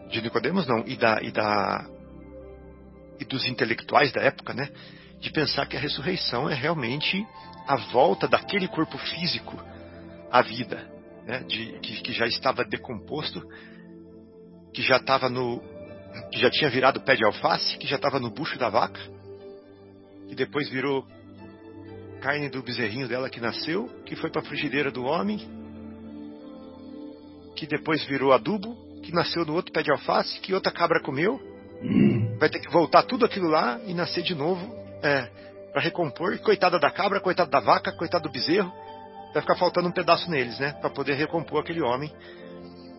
[0.09, 1.85] de Nicodemos não e da, e da
[3.19, 4.69] e dos intelectuais da época, né?
[5.19, 7.25] De pensar que a ressurreição é realmente
[7.67, 9.57] a volta daquele corpo físico
[10.29, 10.85] à vida,
[11.25, 11.39] né?
[11.47, 13.41] De, que, que já estava decomposto,
[14.73, 15.61] que já estava no
[16.31, 19.01] que já tinha virado pé de alface, que já estava no bucho da vaca,
[20.27, 21.05] que depois virou
[22.21, 25.39] carne do bezerrinho dela que nasceu, que foi para a frigideira do homem,
[27.55, 31.39] que depois virou adubo, que nasceu no outro pé de alface, que outra cabra comeu.
[32.39, 35.29] Vai ter que voltar tudo aquilo lá e nascer de novo é,
[35.71, 36.37] para recompor.
[36.39, 38.71] Coitada da cabra, coitada da vaca, coitado do bezerro.
[39.33, 40.73] Vai ficar faltando um pedaço neles, né?
[40.73, 42.13] Para poder recompor aquele homem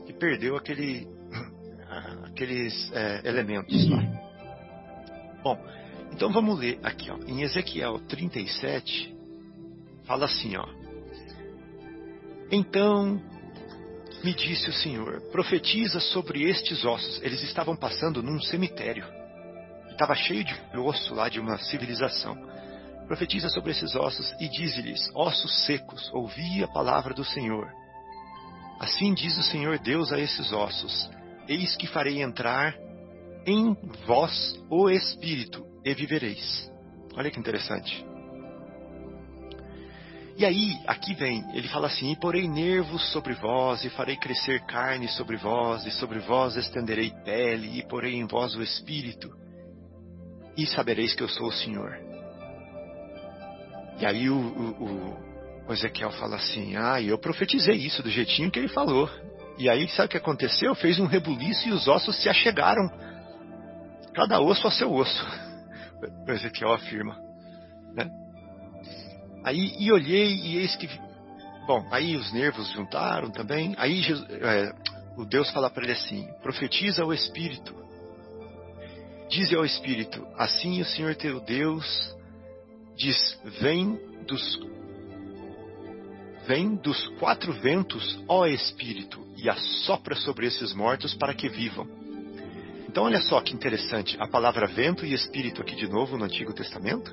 [0.05, 1.07] que perdeu aquele,
[2.27, 4.03] aqueles é, elementos lá.
[5.43, 5.59] Bom,
[6.13, 9.15] então vamos ler aqui, ó, em Ezequiel 37,
[10.07, 10.67] fala assim, ó.
[12.51, 13.21] Então
[14.25, 17.21] me disse o Senhor: profetiza sobre estes ossos.
[17.23, 19.05] Eles estavam passando num cemitério.
[19.91, 22.37] Estava cheio de osso lá de uma civilização.
[23.07, 27.71] Profetiza sobre esses ossos e diz-lhes: ossos secos, ouvi a palavra do Senhor.
[28.81, 31.11] Assim diz o Senhor Deus a esses ossos:
[31.49, 32.75] Eis que farei entrar
[33.47, 33.75] em
[34.07, 36.71] vós o Espírito e vivereis.
[37.15, 38.05] Olha que interessante.
[40.37, 44.65] E aí, aqui vem, ele fala assim: E porei nervos sobre vós, e farei crescer
[44.67, 49.31] carne sobre vós, e sobre vós estenderei pele, e porei em vós o espírito,
[50.57, 52.04] e sabereis que eu sou o Senhor.
[53.99, 55.35] E aí o, o,
[55.69, 59.09] o Ezequiel fala assim: Ah, eu profetizei isso do jeitinho que ele falou.
[59.57, 60.75] E aí, sabe o que aconteceu?
[60.75, 62.91] Fez um rebuliço e os ossos se achegaram.
[64.13, 65.25] Cada osso a seu osso.
[66.27, 67.17] O Ezequiel afirma.
[67.95, 68.07] Né?
[69.43, 70.87] Aí e olhei e eis que.
[71.67, 73.75] Bom, aí os nervos juntaram também.
[73.79, 74.71] Aí Jesus, é,
[75.17, 77.75] o Deus fala para ele assim: profetiza ao Espírito.
[79.31, 82.14] Dize ao Espírito: assim o Senhor teu Deus
[82.97, 84.61] diz: vem dos
[86.47, 91.89] vem dos quatro ventos, ó Espírito, e assopra sobre esses mortos para que vivam.
[92.87, 96.53] Então, olha só que interessante, a palavra vento e espírito aqui de novo no Antigo
[96.53, 97.13] Testamento.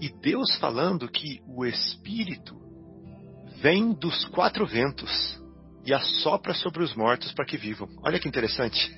[0.00, 2.56] E Deus falando que o Espírito
[3.60, 5.40] vem dos quatro ventos
[5.84, 7.88] e assopra sobre os mortos para que vivam.
[8.02, 8.92] Olha que interessante.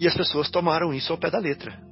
[0.00, 1.85] E as pessoas tomaram isso ao pé da letra.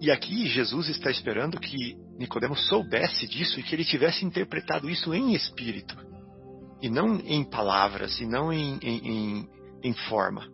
[0.00, 5.14] E aqui Jesus está esperando que Nicodemos soubesse disso e que ele tivesse interpretado isso
[5.14, 5.96] em espírito,
[6.82, 9.48] e não em palavras, e não em, em, em,
[9.82, 10.46] em forma,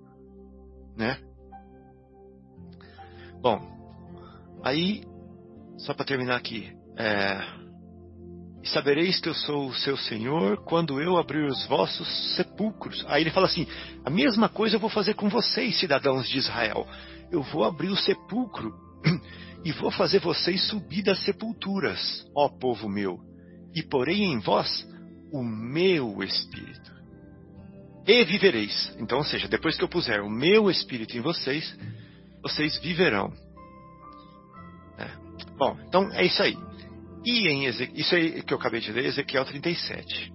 [0.97, 1.19] né?
[3.43, 3.59] Bom,
[4.63, 5.03] aí
[5.79, 7.41] só para terminar aqui, é,
[8.65, 13.05] sabereis que eu sou o seu Senhor quando eu abrir os vossos sepulcros.
[13.09, 13.67] Aí ele fala assim:
[14.05, 16.87] a mesma coisa eu vou fazer com vocês, cidadãos de Israel.
[17.31, 18.90] Eu vou abrir o sepulcro
[19.65, 23.19] e vou fazer vocês subir das sepulturas, ó povo meu,
[23.75, 24.87] e porei em vós
[25.33, 26.91] o meu espírito.
[28.07, 28.95] E vivereis.
[28.99, 31.77] Então, ou seja, depois que eu puser o meu espírito em vocês,
[32.43, 33.33] vocês viverão.
[34.99, 35.09] É.
[35.57, 36.57] Bom, então é isso aí.
[37.25, 40.33] E em Ezequiel, isso aí que eu acabei de ler, Ezequiel 37.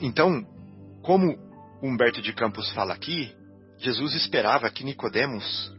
[0.00, 0.44] Então,
[1.02, 1.38] como
[1.82, 3.32] Humberto de Campos fala aqui,
[3.80, 5.72] Jesus esperava que Nicodemos,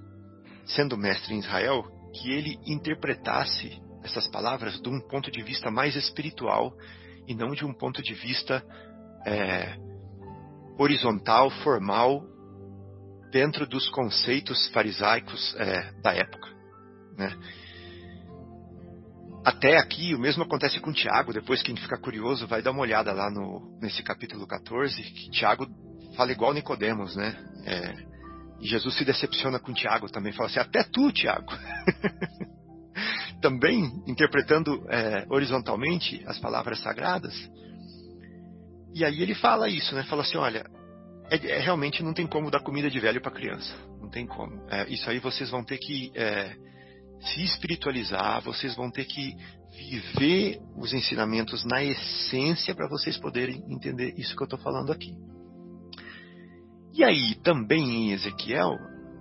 [0.66, 1.84] sendo mestre em Israel,
[2.14, 6.74] que ele interpretasse essas palavras de um ponto de vista mais espiritual
[7.28, 8.64] e não de um ponto de vista
[9.26, 9.76] é,
[10.80, 12.26] horizontal, formal,
[13.32, 16.50] dentro dos conceitos farisaicos é, da época.
[17.16, 17.38] Né?
[19.46, 21.34] Até aqui, o mesmo acontece com Tiago.
[21.34, 25.68] Depois, quem ficar curioso, vai dar uma olhada lá no, nesse capítulo 14, que Tiago
[26.22, 27.36] fala igual Nicodemos, né?
[27.66, 27.96] É,
[28.62, 31.52] e Jesus se decepciona com Tiago também, fala assim, até tu, Tiago.
[33.42, 37.34] também interpretando é, horizontalmente as palavras sagradas.
[38.94, 40.04] E aí ele fala isso, né?
[40.04, 40.64] Fala assim, olha,
[41.32, 43.74] é, é, realmente não tem como dar comida de velho para criança.
[44.00, 44.64] Não tem como.
[44.70, 46.54] É, isso aí vocês vão ter que é,
[47.20, 49.36] se espiritualizar, vocês vão ter que
[49.90, 55.16] viver os ensinamentos na essência para vocês poderem entender isso que eu estou falando aqui.
[56.94, 58.78] E aí, também em Ezequiel,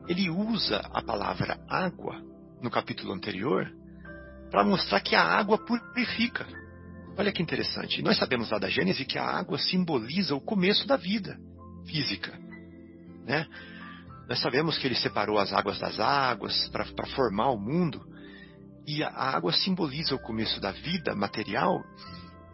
[0.08, 2.20] ele usa a palavra água,
[2.60, 3.70] no capítulo anterior,
[4.50, 6.46] para mostrar que a água purifica.
[7.16, 8.02] Olha que interessante.
[8.02, 11.38] Nós sabemos lá da Gênesis que a água simboliza o começo da vida
[11.86, 12.36] física.
[13.24, 13.46] Né?
[14.28, 18.00] Nós sabemos que ele separou as águas das águas para formar o mundo,
[18.86, 21.80] e a água simboliza o começo da vida material,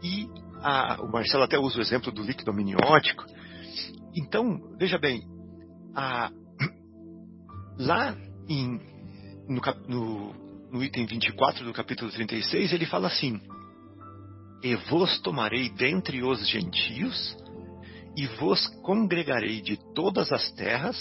[0.03, 0.29] e
[0.63, 3.25] a, o Marcelo até usa o exemplo do líquido amniótico.
[4.17, 5.23] Então, veja bem,
[5.95, 6.31] a,
[7.79, 8.17] lá
[8.49, 8.81] em,
[9.47, 10.35] no, no,
[10.73, 13.39] no item 24 do capítulo 36, ele fala assim:
[14.63, 17.37] E vos tomarei dentre os gentios,
[18.17, 20.97] e vos congregarei de todas as terras,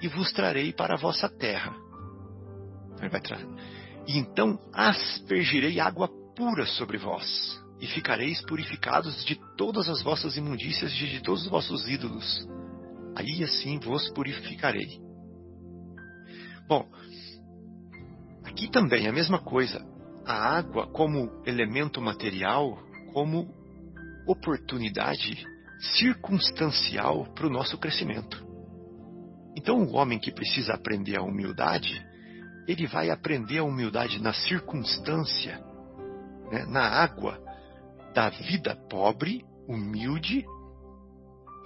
[0.00, 1.74] e vos trarei para a vossa terra.
[3.00, 3.48] Ele vai trazer.
[4.06, 10.92] E então aspergirei água pura sobre vós, e ficareis purificados de todas as vossas imundícias
[10.92, 12.48] e de todos os vossos ídolos.
[13.16, 15.00] Aí assim vos purificarei.
[16.68, 16.88] Bom,
[18.44, 19.84] aqui também a mesma coisa.
[20.24, 22.78] A água como elemento material,
[23.12, 23.52] como
[24.28, 25.44] oportunidade
[25.98, 28.46] circunstancial para o nosso crescimento.
[29.56, 32.00] Então, o homem que precisa aprender a humildade,
[32.68, 35.60] ele vai aprender a humildade na circunstância,
[36.52, 37.41] né, na água
[38.12, 40.44] da vida pobre, humilde,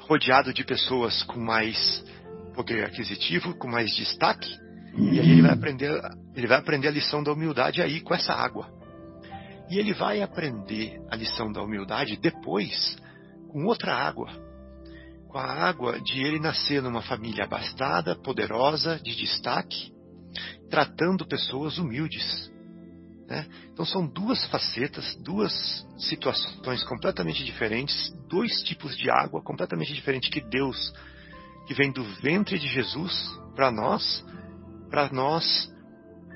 [0.03, 2.05] rodeado de pessoas com mais
[2.55, 4.49] poder aquisitivo, com mais destaque,
[4.99, 6.01] e aí ele vai aprender,
[6.35, 8.67] ele vai aprender a lição da humildade aí com essa água.
[9.69, 12.97] E ele vai aprender a lição da humildade depois
[13.49, 14.31] com outra água,
[15.29, 19.93] com a água de ele nascer numa família abastada, poderosa, de destaque,
[20.71, 22.51] tratando pessoas humildes.
[23.29, 23.47] Né?
[23.73, 25.53] Então são duas facetas, duas
[25.99, 30.93] situações completamente diferentes, dois tipos de água completamente diferentes que Deus,
[31.67, 33.13] que vem do ventre de Jesus
[33.55, 34.25] para nós,
[34.89, 35.73] para nós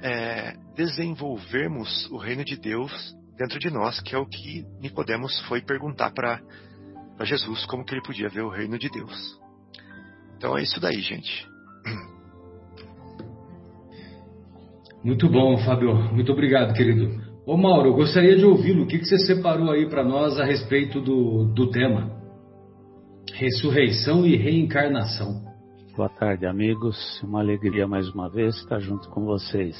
[0.02, 5.62] é, desenvolvermos o reino de Deus dentro de nós, que é o que Nicodemos foi
[5.62, 6.40] perguntar para
[7.22, 9.38] Jesus como que ele podia ver o reino de Deus.
[10.36, 11.46] Então é isso daí, gente.
[15.02, 15.94] Muito bom, Fábio.
[16.12, 17.08] Muito obrigado, querido.
[17.46, 18.84] Ô Mauro, eu gostaria de ouvi-lo.
[18.84, 22.10] O que, que você separou aí para nós a respeito do, do tema?
[23.32, 25.42] Ressurreição e reencarnação.
[25.96, 26.96] Boa tarde, amigos.
[27.22, 29.76] Uma alegria mais uma vez estar junto com vocês.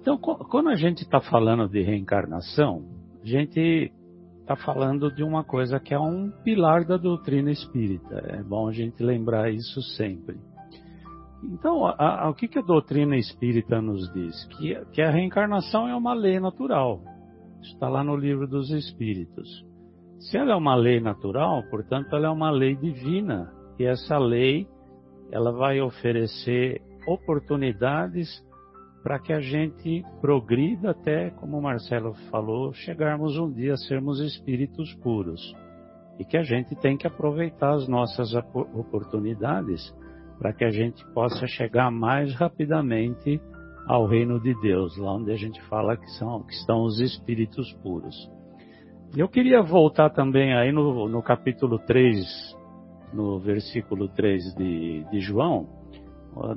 [0.00, 2.84] Então, quando a gente está falando de reencarnação,
[3.22, 3.92] a gente
[4.40, 8.16] está falando de uma coisa que é um pilar da doutrina espírita.
[8.28, 10.36] É bom a gente lembrar isso sempre.
[11.42, 14.44] Então, a, a, o que, que, a doutrina espírita nos diz?
[14.56, 17.00] Que, que, a reencarnação é uma lei natural.
[17.62, 19.48] Está lá no livro dos Espíritos.
[20.18, 23.50] Se ela é uma lei natural, portanto, ela é uma lei divina.
[23.78, 24.66] E essa lei,
[25.32, 28.28] ela vai oferecer oportunidades
[29.02, 34.20] para que a gente progrida até, como o Marcelo falou, chegarmos um dia a sermos
[34.20, 35.40] espíritos puros.
[36.18, 39.90] E que a gente tem que aproveitar as nossas oportunidades
[40.40, 43.38] para que a gente possa chegar mais rapidamente
[43.86, 47.70] ao reino de Deus, lá onde a gente fala que, são, que estão os espíritos
[47.82, 48.16] puros.
[49.14, 52.24] Eu queria voltar também aí no, no capítulo 3,
[53.12, 55.68] no versículo 3 de, de João,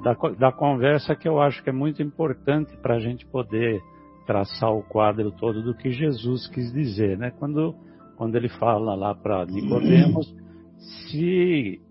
[0.01, 3.81] da, da conversa que eu acho que é muito importante para a gente poder
[4.25, 7.31] traçar o quadro todo do que Jesus quis dizer, né?
[7.31, 7.75] Quando,
[8.15, 10.33] quando ele fala lá para Nicodemos,
[11.09, 11.81] se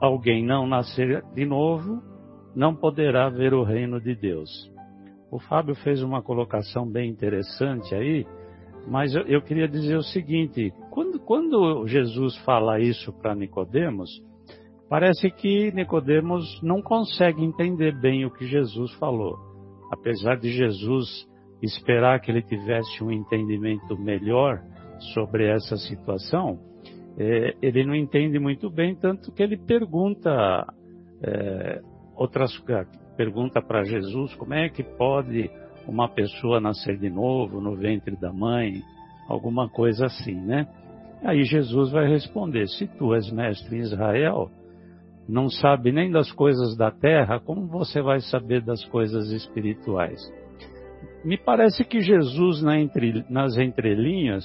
[0.00, 2.02] alguém não nascer de novo,
[2.54, 4.50] não poderá ver o reino de Deus.
[5.30, 8.26] O Fábio fez uma colocação bem interessante aí,
[8.88, 14.08] mas eu, eu queria dizer o seguinte: quando, quando Jesus fala isso para Nicodemos,
[14.88, 19.36] Parece que Nicodemos não consegue entender bem o que Jesus falou.
[19.90, 21.26] Apesar de Jesus
[21.60, 24.62] esperar que ele tivesse um entendimento melhor
[25.12, 26.60] sobre essa situação,
[27.18, 30.66] é, ele não entende muito bem, tanto que ele pergunta
[31.22, 31.80] é,
[32.14, 32.52] outras
[33.16, 35.50] pergunta para Jesus como é que pode
[35.88, 38.82] uma pessoa nascer de novo no ventre da mãe,
[39.28, 40.66] alguma coisa assim, né?
[41.24, 44.50] Aí Jesus vai responder: se tu és mestre em Israel,
[45.28, 50.20] não sabe nem das coisas da terra, como você vai saber das coisas espirituais?
[51.24, 54.44] Me parece que Jesus, na entre, nas entrelinhas,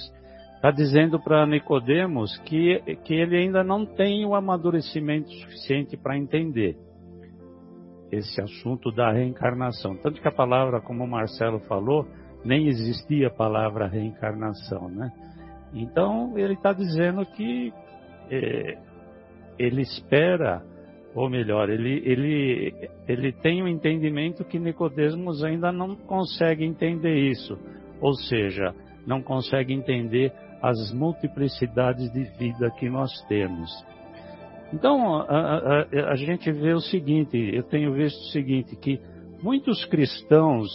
[0.62, 6.76] está dizendo para Nicodemos que, que ele ainda não tem o amadurecimento suficiente para entender
[8.12, 9.96] esse assunto da reencarnação.
[9.96, 12.06] Tanto que a palavra, como o Marcelo falou,
[12.44, 15.10] nem existia a palavra reencarnação, né?
[15.74, 17.72] Então ele está dizendo que
[18.30, 18.78] é,
[19.58, 20.62] ele espera
[21.12, 27.16] ou melhor, ele, ele, ele tem o um entendimento que Nicodemos ainda não consegue entender
[27.16, 27.58] isso,
[28.00, 28.72] ou seja,
[29.04, 30.32] não consegue entender
[30.62, 33.70] as multiplicidades de vida que nós temos.
[34.72, 39.00] Então, a, a, a gente vê o seguinte, eu tenho visto o seguinte, que
[39.42, 40.70] muitos cristãos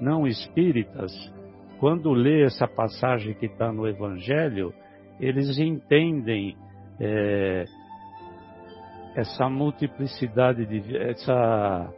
[0.00, 1.12] não espíritas,
[1.78, 4.72] quando lê essa passagem que está no Evangelho,
[5.20, 6.56] eles entendem
[7.00, 7.64] é,
[9.16, 11.92] essa multiplicidade de essa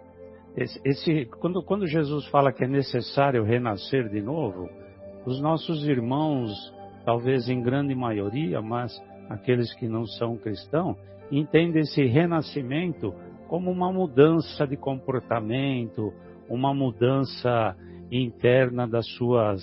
[0.56, 4.68] esse, esse, quando, quando Jesus fala que é necessário renascer de novo,
[5.26, 6.52] os nossos irmãos,
[7.04, 8.92] talvez em grande maioria, mas
[9.28, 10.96] aqueles que não são cristãos,
[11.30, 13.14] entendem esse renascimento
[13.48, 16.12] como uma mudança de comportamento,
[16.48, 17.76] uma mudança
[18.10, 19.62] interna das suas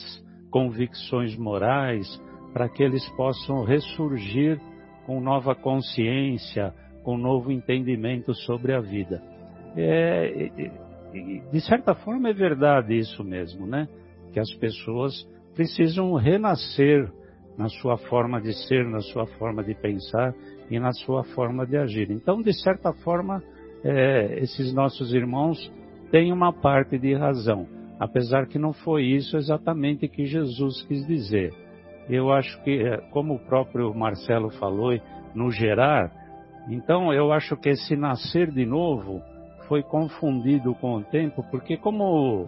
[0.50, 2.22] convicções morais,
[2.54, 4.60] para que eles possam ressurgir
[5.06, 6.74] com nova consciência,
[7.04, 9.22] com novo entendimento sobre a vida.
[9.76, 10.50] É,
[11.52, 13.88] de certa forma é verdade isso mesmo, né?
[14.34, 15.14] Que as pessoas
[15.54, 17.10] precisam renascer
[17.58, 20.34] na sua forma de ser, na sua forma de pensar
[20.70, 22.10] e na sua forma de agir.
[22.12, 23.44] Então, de certa forma,
[23.84, 25.72] é, esses nossos irmãos
[26.12, 27.68] têm uma parte de razão,
[28.00, 31.54] apesar que não foi isso exatamente que Jesus quis dizer.
[32.10, 34.98] Eu acho que, é, como o próprio Marcelo falou,
[35.34, 36.12] no gerar,
[36.70, 39.22] então eu acho que esse nascer de novo
[39.68, 42.48] foi confundido com o tempo, porque como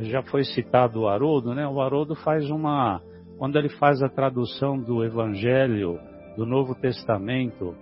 [0.00, 1.66] já foi citado o Haroldo, né?
[1.66, 3.00] O Haroldo faz uma
[3.38, 5.98] quando ele faz a tradução do Evangelho
[6.36, 7.74] do Novo Testamento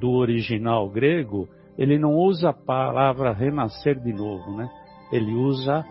[0.00, 1.48] do original grego,
[1.78, 4.68] ele não usa a palavra renascer de novo, né?
[5.12, 5.84] Ele usa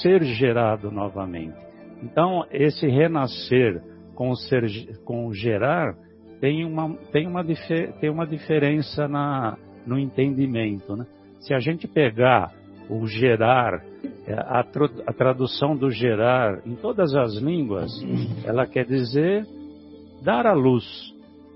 [0.00, 1.56] ser gerado novamente.
[2.02, 3.82] Então, esse renascer
[4.14, 4.64] com, ser,
[5.04, 5.94] com gerar
[6.40, 7.44] tem uma, tem uma,
[8.00, 9.56] tem uma diferença na,
[9.86, 10.96] no entendimento.
[10.96, 11.06] Né?
[11.40, 12.52] Se a gente pegar
[12.88, 13.84] o gerar,
[14.28, 17.90] a, a tradução do gerar em todas as línguas,
[18.44, 19.46] ela quer dizer
[20.22, 20.84] dar à luz,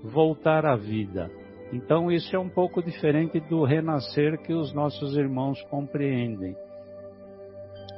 [0.03, 1.31] voltar à vida.
[1.71, 6.55] Então isso é um pouco diferente do renascer que os nossos irmãos compreendem.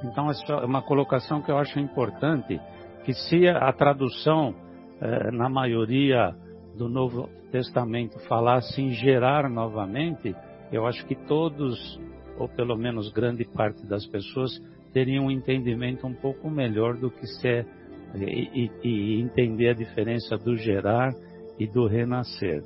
[0.03, 2.59] Então essa é uma colocação que eu acho importante,
[3.03, 4.55] que se a tradução,
[5.01, 6.33] eh, na maioria
[6.77, 10.35] do Novo Testamento falasse em gerar novamente,
[10.71, 11.99] eu acho que todos,
[12.39, 14.51] ou pelo menos grande parte das pessoas,
[14.93, 17.67] teriam um entendimento um pouco melhor do que ser
[18.15, 21.13] e, e, e entender a diferença do gerar
[21.59, 22.63] e do renascer.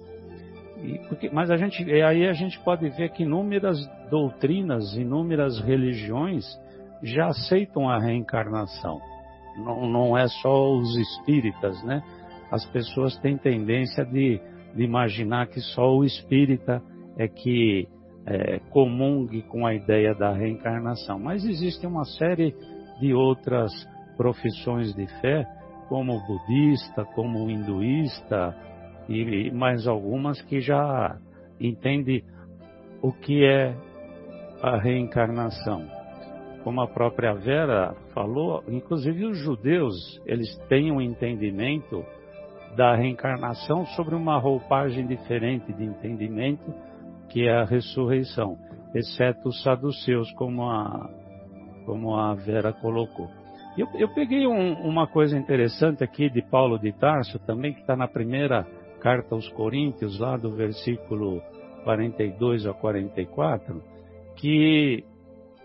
[0.82, 3.78] E porque, mas a gente, aí a gente pode ver que inúmeras
[4.10, 6.46] doutrinas, inúmeras religiões
[7.02, 9.00] já aceitam a reencarnação.
[9.58, 12.02] não, não é só os espíritas, né?
[12.52, 14.40] As pessoas têm tendência de,
[14.76, 16.82] de imaginar que só o espírita
[17.18, 17.88] é que
[18.26, 21.20] é, comungue com a ideia da reencarnação.
[21.20, 22.56] Mas existe uma série
[23.00, 23.72] de outras
[24.16, 25.46] profissões de fé,
[25.90, 28.56] como budista, como hinduísta,
[29.10, 31.18] e mais algumas que já
[31.60, 32.24] entendem
[33.02, 33.76] o que é
[34.62, 35.86] a reencarnação.
[36.64, 42.06] Como a própria Vera falou, inclusive os judeus, eles têm um entendimento
[42.78, 46.74] da reencarnação sobre uma roupagem diferente de entendimento,
[47.34, 48.58] que é a ressurreição,
[48.94, 51.10] exceto os saduceus, como a,
[51.84, 53.28] como a Vera colocou.
[53.76, 57.96] Eu, eu peguei um, uma coisa interessante aqui de Paulo de Tarso, também que está
[57.96, 58.68] na primeira
[59.00, 61.42] carta aos Coríntios, lá do versículo
[61.84, 63.82] 42 a 44,
[64.38, 65.04] que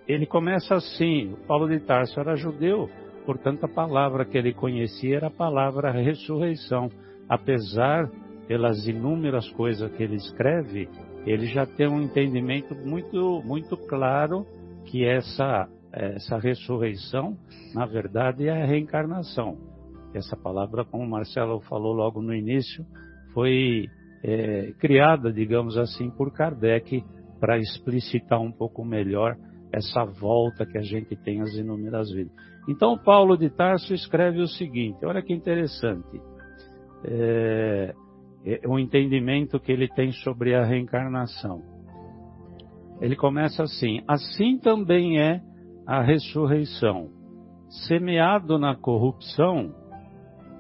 [0.09, 2.89] ele começa assim: Paulo de Tarso era judeu,
[3.27, 6.89] portanto a palavra que ele conhecia era a palavra ressurreição.
[7.29, 8.11] Apesar
[8.47, 10.89] pelas inúmeras coisas que ele escreve,
[11.31, 14.47] ele já tem um entendimento muito, muito claro
[14.87, 17.37] que essa, essa ressurreição,
[17.75, 19.59] na verdade, é a reencarnação.
[20.15, 22.85] Essa palavra, como o Marcelo falou logo no início,
[23.35, 23.87] foi
[24.25, 27.05] é, criada, digamos assim, por Kardec
[27.39, 29.37] para explicitar um pouco melhor
[29.73, 32.33] essa volta que a gente tem às inúmeras vidas.
[32.67, 36.21] Então, Paulo de Tarso escreve o seguinte: olha que interessante.
[37.05, 37.95] É,
[38.67, 41.63] o entendimento que ele tem sobre a reencarnação.
[43.01, 45.41] Ele começa assim: assim também é
[45.87, 47.11] a ressurreição.
[47.87, 49.75] Semeado na corrupção,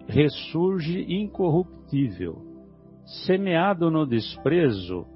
[0.06, 2.42] ressurge incorruptível.
[3.26, 5.06] Semeado no desprezo,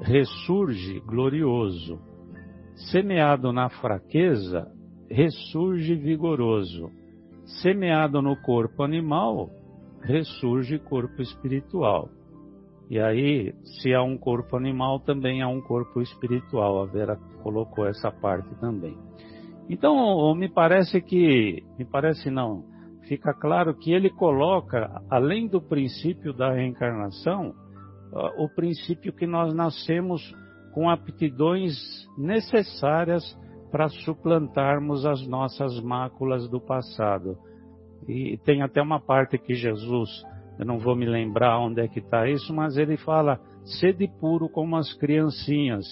[0.00, 2.00] ressurge glorioso.
[2.90, 4.66] Semeado na fraqueza,
[5.10, 6.90] ressurge vigoroso.
[7.62, 9.50] Semeado no corpo animal,
[10.04, 12.08] ressurge corpo espiritual.
[12.90, 16.82] E aí, se há um corpo animal, também há um corpo espiritual.
[16.82, 18.96] A Vera colocou essa parte também.
[19.68, 22.64] Então, me parece que, me parece não,
[23.08, 27.54] fica claro que ele coloca, além do princípio da reencarnação,
[28.38, 30.34] o princípio que nós nascemos
[30.74, 31.74] com aptidões
[32.18, 33.24] necessárias
[33.72, 37.36] para suplantarmos as nossas máculas do passado.
[38.08, 40.10] E tem até uma parte que Jesus,
[40.58, 44.48] eu não vou me lembrar onde é que está isso, mas ele fala: sede puro
[44.48, 45.84] como as criancinhas,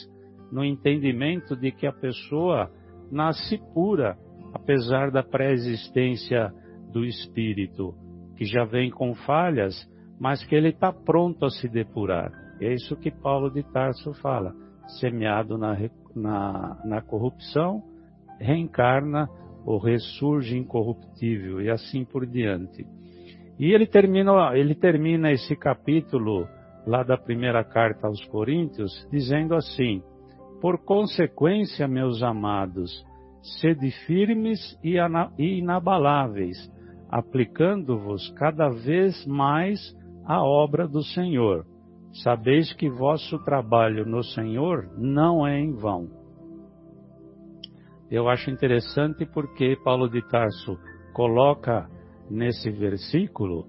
[0.51, 2.71] no entendimento de que a pessoa
[3.11, 4.17] nasce pura,
[4.53, 6.53] apesar da pré-existência
[6.93, 7.95] do espírito,
[8.37, 9.75] que já vem com falhas,
[10.21, 12.31] mas que ele está pronto a se depurar.
[12.61, 14.55] É isso que Paulo de Tarso fala:
[15.01, 15.77] semeado na,
[16.15, 17.83] na, na corrupção,
[18.39, 19.29] reencarna
[19.65, 22.87] ou ressurge incorruptível e assim por diante.
[23.59, 26.49] E ele termina, ele termina esse capítulo
[26.87, 30.03] lá da primeira carta aos Coríntios dizendo assim:
[30.61, 32.91] Por consequência, meus amados,
[33.61, 34.97] sede firmes e
[35.39, 36.59] inabaláveis,
[37.09, 39.79] aplicando-vos cada vez mais
[40.25, 41.65] à obra do Senhor.
[42.23, 46.22] Sabeis que vosso trabalho no Senhor não é em vão
[48.13, 50.79] eu acho interessante porque Paulo de Tarso
[51.15, 51.89] coloca
[52.31, 53.67] nesse versículo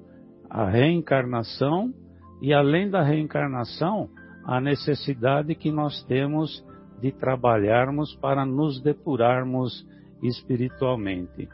[0.50, 1.94] a reencarnação
[2.42, 4.10] e, além da reencarnação,
[4.44, 6.62] a necessidade que nós temos
[7.00, 9.88] de trabalharmos para nos depurarmos
[10.22, 11.48] espiritualmente.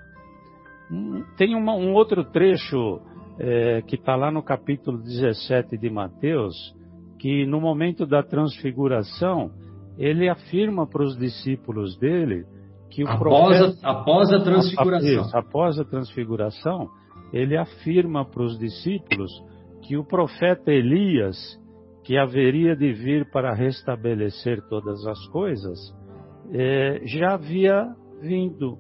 [1.37, 2.99] Tem uma, um outro trecho
[3.37, 6.55] é, que está lá no capítulo 17 de Mateus,
[7.19, 9.51] que no momento da transfiguração,
[9.95, 12.45] ele afirma para os discípulos dele
[12.89, 15.19] que o após, profeta, a, após a transfiguração.
[15.19, 16.89] Após, após a transfiguração,
[17.31, 19.31] ele afirma para os discípulos
[19.83, 21.37] que o profeta Elias,
[22.03, 25.77] que haveria de vir para restabelecer todas as coisas,
[26.51, 27.87] é, já havia
[28.21, 28.77] vindo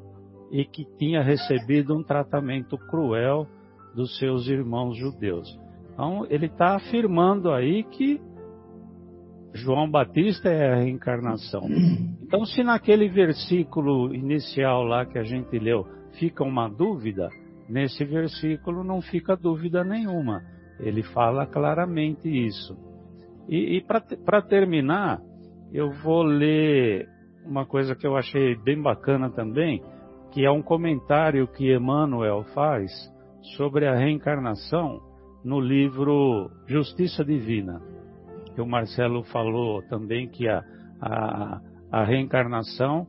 [0.51, 3.45] e que tinha recebido um tratamento cruel
[3.95, 5.47] dos seus irmãos judeus.
[5.93, 8.19] Então, ele está afirmando aí que
[9.53, 11.61] João Batista é a reencarnação.
[12.29, 15.83] Então, se naquele versículo inicial lá que a gente leu
[16.19, 17.27] fica uma dúvida,
[17.67, 20.43] nesse versículo não fica dúvida nenhuma.
[20.79, 22.77] Ele fala claramente isso.
[23.47, 25.19] E, e para terminar,
[25.73, 27.09] eu vou ler
[27.43, 29.81] uma coisa que eu achei bem bacana também,
[30.31, 32.91] que é um comentário que Emmanuel faz
[33.57, 35.01] sobre a reencarnação
[35.43, 37.81] no livro Justiça Divina
[38.59, 40.61] que o Marcelo falou também que a,
[41.01, 41.61] a,
[41.91, 43.07] a reencarnação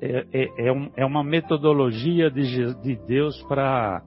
[0.00, 4.02] é, é, é, um, é uma metodologia de, de Deus para.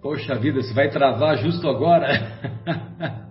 [0.00, 2.06] Poxa vida, você vai travar justo agora?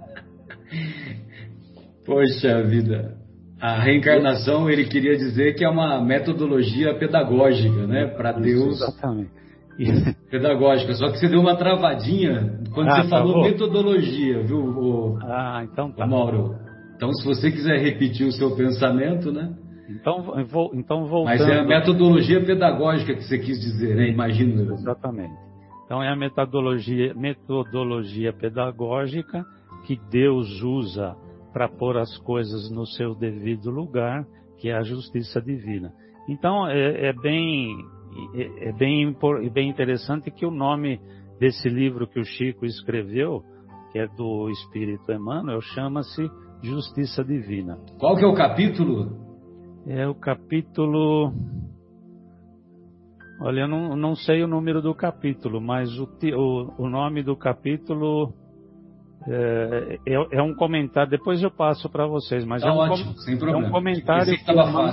[2.06, 3.18] Poxa vida.
[3.60, 8.06] A reencarnação, ele queria dizer que é uma metodologia pedagógica, né?
[8.08, 8.82] Para Deus.
[8.82, 9.32] Exatamente.
[10.30, 15.66] Pedagógica, só que você deu uma travadinha quando ah, você falou metodologia, viu, o, ah,
[15.66, 16.08] então tá.
[16.08, 16.56] Mauro?
[16.96, 19.54] Então, se você quiser repetir o seu pensamento, né?
[19.90, 21.40] Então, vou, então voltando...
[21.40, 24.10] Mas é a metodologia pedagógica que você quis dizer, né?
[24.10, 24.74] Imagino.
[24.74, 25.36] Exatamente.
[25.86, 29.46] Então, é a metodologia, metodologia pedagógica
[29.86, 31.16] que Deus usa
[31.54, 34.26] para pôr as coisas no seu devido lugar,
[34.58, 35.94] que é a justiça divina.
[36.28, 37.78] Então, é, é bem,
[38.34, 39.16] é, é bem,
[39.54, 41.00] bem interessante que o nome
[41.40, 43.44] desse livro que o Chico escreveu,
[43.92, 46.28] que é do Espírito Emmanuel, chama-se
[46.66, 47.78] justiça divina.
[48.00, 49.26] Qual que é o capítulo?
[49.88, 51.34] É o capítulo.
[53.42, 57.36] Olha, eu não, não sei o número do capítulo, mas o, o, o nome do
[57.36, 58.34] capítulo
[59.28, 61.10] é, é, é, um comentário.
[61.10, 63.16] Depois eu passo para vocês, mas tá é, um, ótimo,
[63.50, 64.92] é um comentário que, Emmanuel,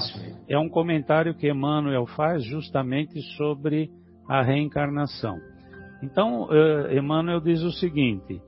[0.49, 3.91] é um comentário que Emmanuel faz justamente sobre
[4.29, 5.37] a reencarnação.
[6.03, 8.41] Então, uh, Emmanuel diz o seguinte: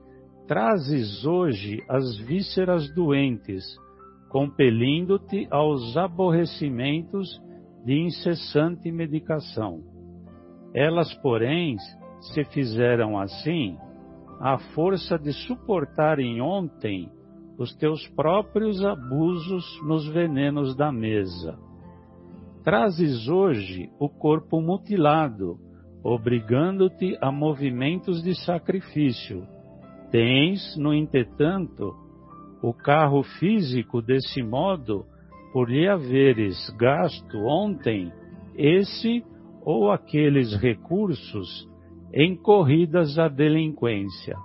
[0.47, 3.63] Trazes hoje as vísceras doentes,
[4.29, 7.41] compelindo-te aos aborrecimentos
[7.83, 9.81] de incessante medicação.
[10.71, 11.77] Elas, porém,
[12.19, 13.75] se fizeram assim,
[14.39, 17.09] à força de suportarem ontem
[17.57, 21.57] os teus próprios abusos nos venenos da mesa.
[22.63, 25.57] Trazes hoje o corpo mutilado,
[26.03, 29.54] obrigando-te a movimentos de sacrifício,
[30.11, 31.95] Tens, no entretanto,
[32.61, 35.05] o carro físico desse modo,
[35.51, 38.11] por lhe haveres gasto ontem
[38.55, 39.23] esse
[39.61, 41.69] ou aqueles recursos
[42.13, 44.35] em corridas à delinquência.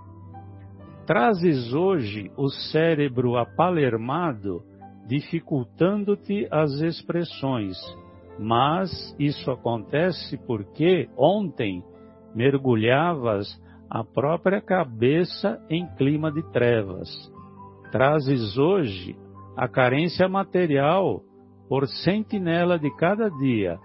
[1.06, 4.62] Trazes hoje o cérebro apalermado,
[5.06, 7.76] dificultando-te as expressões,
[8.38, 11.82] mas isso acontece porque ontem
[12.34, 13.48] mergulhavas
[13.90, 17.08] a própria cabeça em clima de trevas.
[17.90, 19.18] Trazes hoje
[19.56, 21.22] a carência material
[21.68, 23.78] por sentinela de cada dia.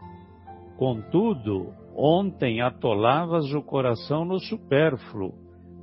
[0.78, 5.34] Contudo, ontem atolavas o coração no supérfluo,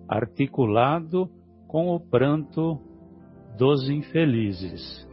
[0.08, 1.28] articulado
[1.66, 2.78] com o pranto
[3.58, 5.04] dos infelizes.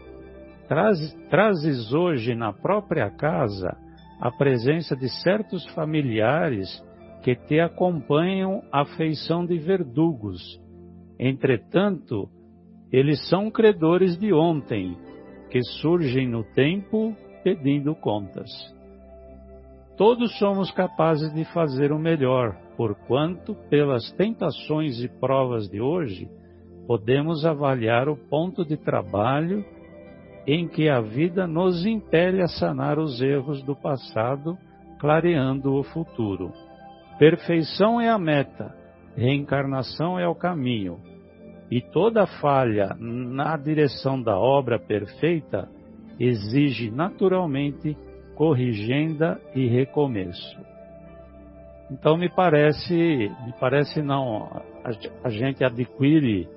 [1.30, 3.76] trazes hoje na própria casa
[4.22, 6.84] a presença de certos familiares
[7.24, 10.42] que te acompanham à feição de verdugos.
[11.20, 12.30] Entretanto,
[12.92, 14.98] eles são credores de ontem,
[15.50, 18.50] que surgem no tempo pedindo contas.
[19.98, 26.30] Todos somos capazes de fazer o melhor, porquanto, pelas tentações e provas de hoje,
[26.88, 29.64] podemos avaliar o ponto de trabalho
[30.48, 34.58] em que a vida nos impele a sanar os erros do passado,
[35.00, 36.52] clareando o futuro.
[37.20, 38.74] Perfeição é a meta,
[39.14, 41.02] reencarnação é o caminho.
[41.70, 45.68] E toda falha na direção da obra perfeita
[46.18, 47.98] exige naturalmente
[48.36, 50.58] corrigenda e recomeço.
[51.92, 54.50] Então me parece, me parece não,
[55.22, 56.48] a, gente adquire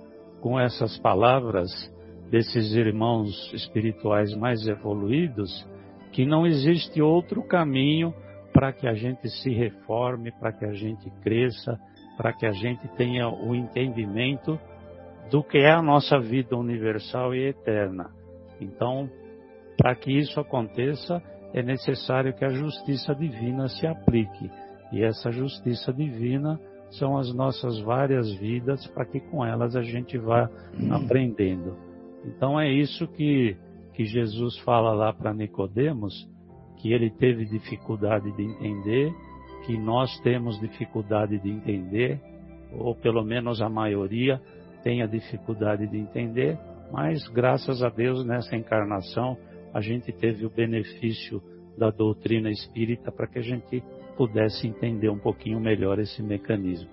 [0.41, 1.71] com essas palavras
[2.31, 5.67] desses irmãos espirituais mais evoluídos
[6.13, 8.15] que não existe outro caminho
[8.53, 11.79] para que a gente se reforme, para que a gente cresça,
[12.17, 14.59] para que a gente tenha o entendimento
[15.31, 18.11] do que é a nossa vida universal e eterna.
[18.61, 19.09] Então,
[19.77, 21.23] para que isso aconteça,
[21.55, 24.51] é necessário que a justiça divina se aplique.
[24.93, 30.19] E essa justiça divina são as nossas várias vidas, para que com elas a gente
[30.19, 30.51] vá
[30.91, 31.77] aprendendo.
[32.25, 33.57] Então é isso que,
[33.95, 36.29] que Jesus fala lá para Nicodemos,
[36.83, 39.15] que ele teve dificuldade de entender,
[39.65, 42.21] que nós temos dificuldade de entender,
[42.73, 44.41] ou pelo menos a maioria
[44.83, 46.59] tenha dificuldade de entender,
[46.93, 49.39] mas graças a Deus nessa encarnação
[49.73, 51.41] a gente teve o benefício
[51.79, 53.81] da doutrina espírita para que a gente
[54.17, 56.91] pudesse entender um pouquinho melhor esse mecanismo.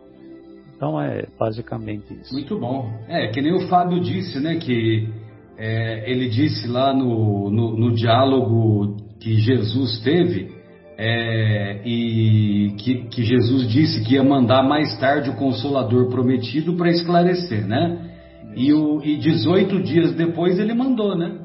[0.76, 2.32] Então é basicamente isso.
[2.32, 2.90] Muito bom.
[3.08, 5.10] É, que nem o Fábio disse, né, que
[5.58, 10.52] é, ele disse lá no, no, no diálogo que Jesus teve
[10.98, 16.90] é, e que, que, Jesus disse que ia mandar mais tarde o Consolador prometido para
[16.90, 18.12] esclarecer, né?
[18.56, 21.40] E, o, e 18 dias depois ele mandou, né?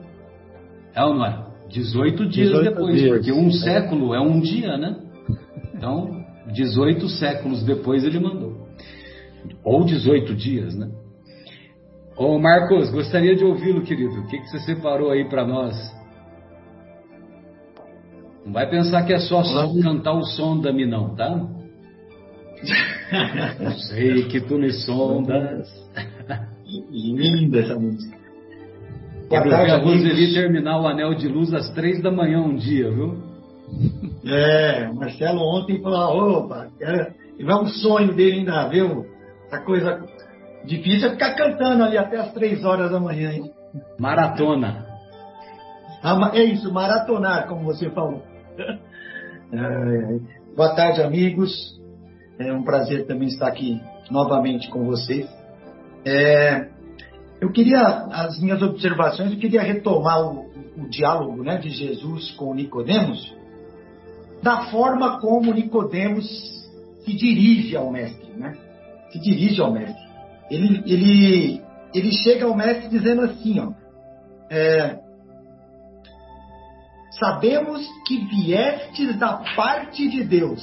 [0.94, 1.44] É ou não é?
[1.70, 3.16] 18 dias 18 depois, dias.
[3.16, 4.96] porque um século é um dia, né?
[5.74, 8.68] Então, 18 séculos depois ele mandou.
[9.64, 10.90] Ou 18 dias, né?
[12.16, 14.20] Ô Marcos, gostaria de ouvi-lo, querido.
[14.20, 15.74] O que, que você separou aí para nós?
[18.44, 21.40] Não vai pensar que é só, só cantar o som da mim, não, tá?
[23.60, 25.68] Eu sei que tu me sondas.
[26.90, 28.16] Linda essa música.
[29.28, 32.90] Quero ver a Roseli terminar o Anel de Luz às três da manhã um dia,
[32.90, 33.22] viu?
[34.26, 39.06] É, o Marcelo ontem falou, opa, é um sonho dele ainda, viu?
[39.50, 40.04] A coisa
[40.64, 43.50] difícil é ficar cantando ali até as três horas da manhã, hein?
[43.98, 44.86] Maratona.
[46.02, 48.22] Ah, é isso, maratonar, como você falou.
[50.56, 51.80] Boa tarde, amigos.
[52.38, 53.80] É um prazer também estar aqui
[54.10, 55.28] novamente com vocês.
[56.04, 56.68] É,
[57.40, 62.54] eu queria, as minhas observações, eu queria retomar o, o diálogo né, de Jesus com
[62.54, 63.34] Nicodemos,
[64.42, 66.26] da forma como Nicodemos
[67.04, 68.56] se dirige ao mestre, né?
[69.10, 70.04] Se dirige ao mestre.
[70.50, 71.62] Ele, ele,
[71.94, 73.72] ele chega ao mestre dizendo assim, ó,
[74.50, 74.98] é,
[77.18, 80.62] sabemos que viestes da parte de Deus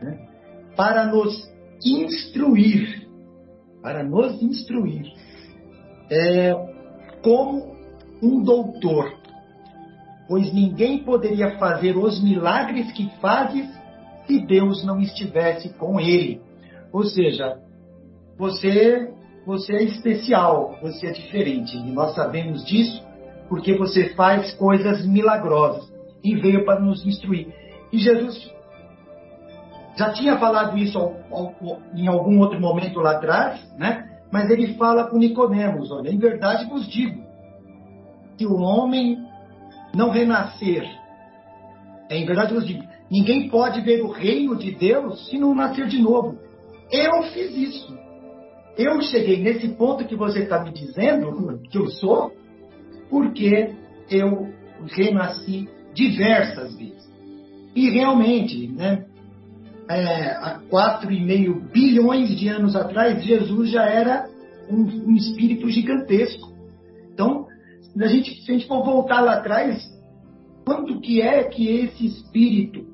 [0.00, 0.26] né,
[0.76, 1.50] para nos
[1.84, 3.08] instruir,
[3.82, 5.12] para nos instruir
[6.10, 6.52] é,
[7.22, 7.76] como
[8.22, 9.12] um doutor,
[10.28, 13.68] pois ninguém poderia fazer os milagres que fazes
[14.26, 16.40] se Deus não estivesse com ele.
[16.92, 17.60] Ou seja,
[18.36, 19.12] você
[19.46, 23.05] você é especial, você é diferente, e nós sabemos disso
[23.48, 25.92] porque você faz coisas milagrosas
[26.22, 27.48] e veio para nos instruir.
[27.92, 28.52] E Jesus
[29.96, 30.98] já tinha falado isso
[31.94, 34.16] em algum outro momento lá atrás, né?
[34.30, 37.24] Mas ele fala com Nicodemos, olha, em verdade vos digo
[38.36, 39.18] que o homem
[39.94, 40.84] não renascer,
[42.10, 45.86] é, em verdade vos digo, ninguém pode ver o reino de Deus se não nascer
[45.86, 46.38] de novo.
[46.90, 47.96] Eu fiz isso.
[48.76, 52.32] Eu cheguei nesse ponto que você está me dizendo que eu sou,
[53.10, 53.74] porque
[54.10, 54.48] eu
[54.86, 57.06] renasci diversas vezes.
[57.74, 59.04] E realmente, né,
[59.88, 64.28] é, há 4,5 bilhões de anos atrás, Jesus já era
[64.70, 66.52] um, um, espírito gigantesco.
[67.12, 67.46] Então,
[68.00, 69.82] a gente, se a gente for voltar lá atrás,
[70.64, 72.84] quanto que é que esse espírito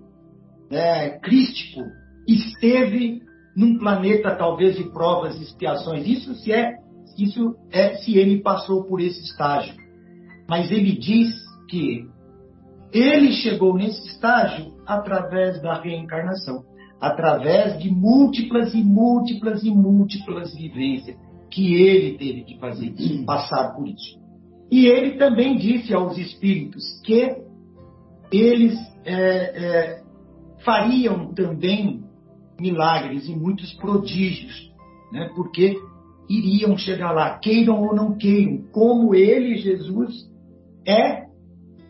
[0.70, 1.80] é, crístico
[2.28, 3.22] esteve
[3.56, 6.06] num planeta talvez de provas e expiações?
[6.06, 6.76] Isso se é,
[7.18, 9.81] isso é se ele passou por esse estágio.
[10.48, 11.34] Mas ele diz
[11.68, 12.06] que
[12.92, 16.64] ele chegou nesse estágio através da reencarnação
[17.02, 21.16] através de múltiplas e múltiplas e múltiplas vivências
[21.50, 22.94] que ele teve que fazer,
[23.26, 24.22] passar por isso.
[24.70, 27.42] E ele também disse aos espíritos que
[28.30, 30.02] eles é, é,
[30.64, 32.04] fariam também
[32.60, 34.72] milagres e muitos prodígios,
[35.12, 35.28] né?
[35.34, 35.76] porque
[36.30, 40.30] iriam chegar lá, queiram ou não queiram, como ele, Jesus,
[40.86, 41.22] é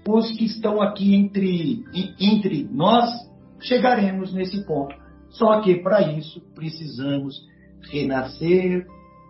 [0.09, 1.84] os que estão aqui entre,
[2.20, 3.09] entre nós,
[3.61, 4.95] chegaremos nesse ponto.
[5.30, 7.34] Só que para isso precisamos
[7.90, 8.84] renascer,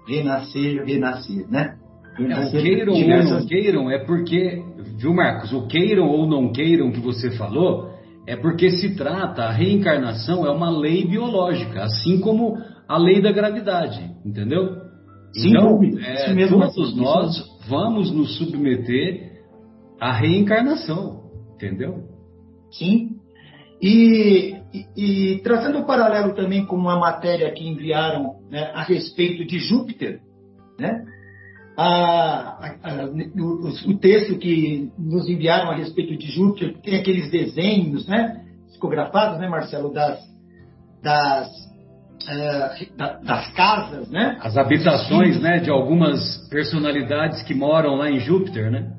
[0.08, 1.76] renascer, renascer, né?
[2.16, 3.32] Renascer o queiram diversas...
[3.32, 4.62] ou não queiram é porque,
[4.98, 7.90] viu Marcos, o queiram ou não queiram que você falou
[8.26, 12.56] é porque se trata, a reencarnação é uma lei biológica, assim como
[12.88, 14.82] a lei da gravidade, entendeu?
[15.34, 19.31] Sim, então, é, todos nós vamos nos submeter
[20.02, 22.08] à reencarnação, entendeu?
[22.70, 23.16] Sim.
[23.80, 29.44] E e, e trazendo um paralelo também com uma matéria que enviaram né, a respeito
[29.44, 30.20] de Júpiter,
[30.78, 31.04] né?
[31.76, 37.30] A, a, a, o, o, texto que nos enviaram a respeito de Júpiter tem aqueles
[37.30, 40.20] desenhos, né, psicografados, né, Marcelo, das,
[41.02, 41.48] das,
[42.28, 44.38] uh, da, das casas, né?
[44.42, 48.92] As habitações, né, de algumas personalidades que moram lá em Júpiter, né?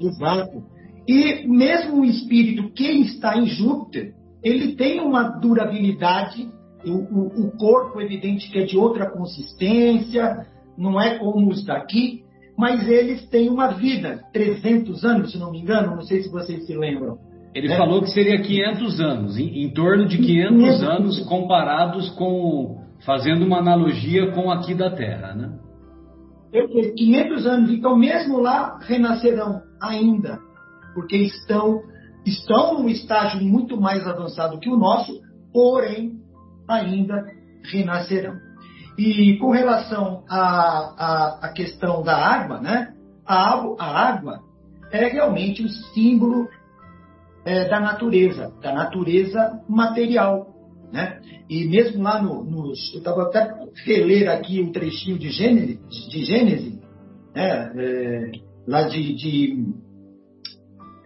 [0.00, 0.62] Exato.
[1.06, 6.48] E mesmo o espírito que está em Júpiter, ele tem uma durabilidade,
[6.84, 12.24] o, o, o corpo, evidente, que é de outra consistência, não é como os daqui,
[12.56, 16.66] mas eles têm uma vida, 300 anos, se não me engano, não sei se vocês
[16.66, 17.18] se lembram.
[17.54, 17.76] Ele é.
[17.76, 23.44] falou que seria 500 anos, em, em torno de 500 500 anos comparados com, fazendo
[23.44, 25.52] uma analogia com aqui da Terra, né?
[26.96, 30.40] 500 anos, então mesmo lá renascerão ainda,
[30.94, 31.82] porque estão
[32.24, 35.20] estão num estágio muito mais avançado que o nosso,
[35.52, 36.20] porém
[36.68, 37.24] ainda
[37.70, 38.34] renascerão.
[38.98, 42.94] E com relação à, à, questão da água, né?
[43.24, 44.40] A, a água,
[44.90, 46.48] é realmente o símbolo
[47.44, 50.48] é, da natureza, da natureza material.
[50.92, 51.20] Né?
[51.48, 52.92] E mesmo lá no, nos.
[52.94, 53.52] Eu estava até
[53.84, 56.76] reler aqui um trechinho de Gênesis, de Gênesis
[57.34, 57.72] né?
[57.76, 58.30] É,
[58.66, 59.64] lá de, de,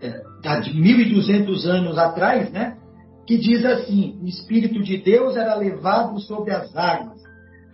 [0.00, 2.76] é, de 1.200 anos atrás, né?
[3.26, 7.20] que diz assim: o Espírito de Deus era levado sobre as águas,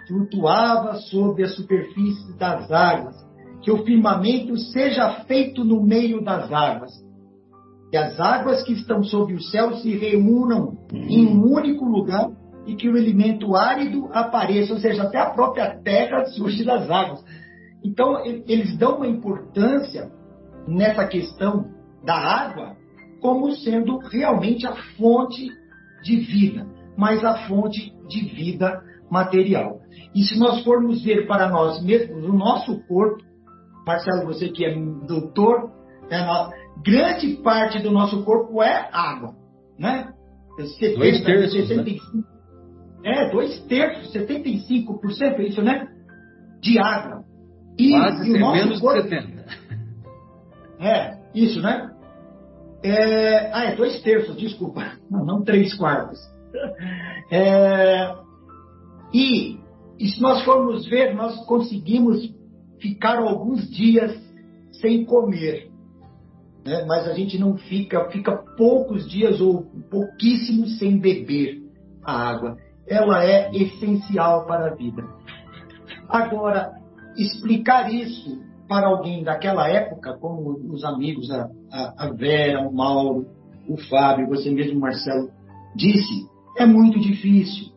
[0.09, 3.15] flutuava sobre a superfície das águas,
[3.63, 7.07] que o firmamento seja feito no meio das águas
[7.91, 12.31] que as águas que estão sob o céu se reúnam em um único lugar
[12.67, 17.25] e que o elemento árido apareça, ou seja, até a própria terra surge das águas.
[17.87, 20.11] Então, eles dão uma importância
[20.67, 21.71] nessa questão
[22.05, 22.77] da água
[23.21, 25.49] como sendo realmente a fonte
[26.03, 26.67] de vida,
[26.97, 29.81] mas a fonte de vida material.
[30.15, 33.25] E se nós formos ver para nós mesmos, o nosso corpo,
[33.87, 34.75] Marcelo, você que é
[35.07, 35.71] doutor,
[36.11, 36.27] né,
[36.85, 39.35] grande parte do nosso corpo é água,
[39.79, 40.13] né?
[40.59, 42.25] 70, dois terços, 75, né?
[43.05, 45.87] É, dois terços, 75% é isso, né?
[46.61, 47.26] De água.
[47.79, 49.45] E, Quase e menos corpo, de 70.
[50.79, 51.93] É, isso, né?
[52.83, 54.93] É, ah, é dois terços, desculpa.
[55.11, 56.19] Não, não três quartos.
[57.31, 58.15] É,
[59.13, 59.59] e,
[59.99, 62.33] e se nós formos ver, nós conseguimos
[62.81, 64.15] ficar alguns dias
[64.81, 65.71] sem comer
[66.67, 66.85] né?
[66.87, 71.63] mas a gente não fica, fica poucos dias ou pouquíssimos sem beber
[72.05, 72.57] a água.
[72.87, 75.03] Ela é essencial para a vida.
[76.09, 76.73] Agora,
[77.17, 83.27] explicar isso para alguém daquela época, como os amigos, a, a, Vera, o Mauro,
[83.69, 85.31] o Fábio, você mesmo, Marcelo,
[85.75, 86.27] disse,
[86.59, 87.73] é muito difícil,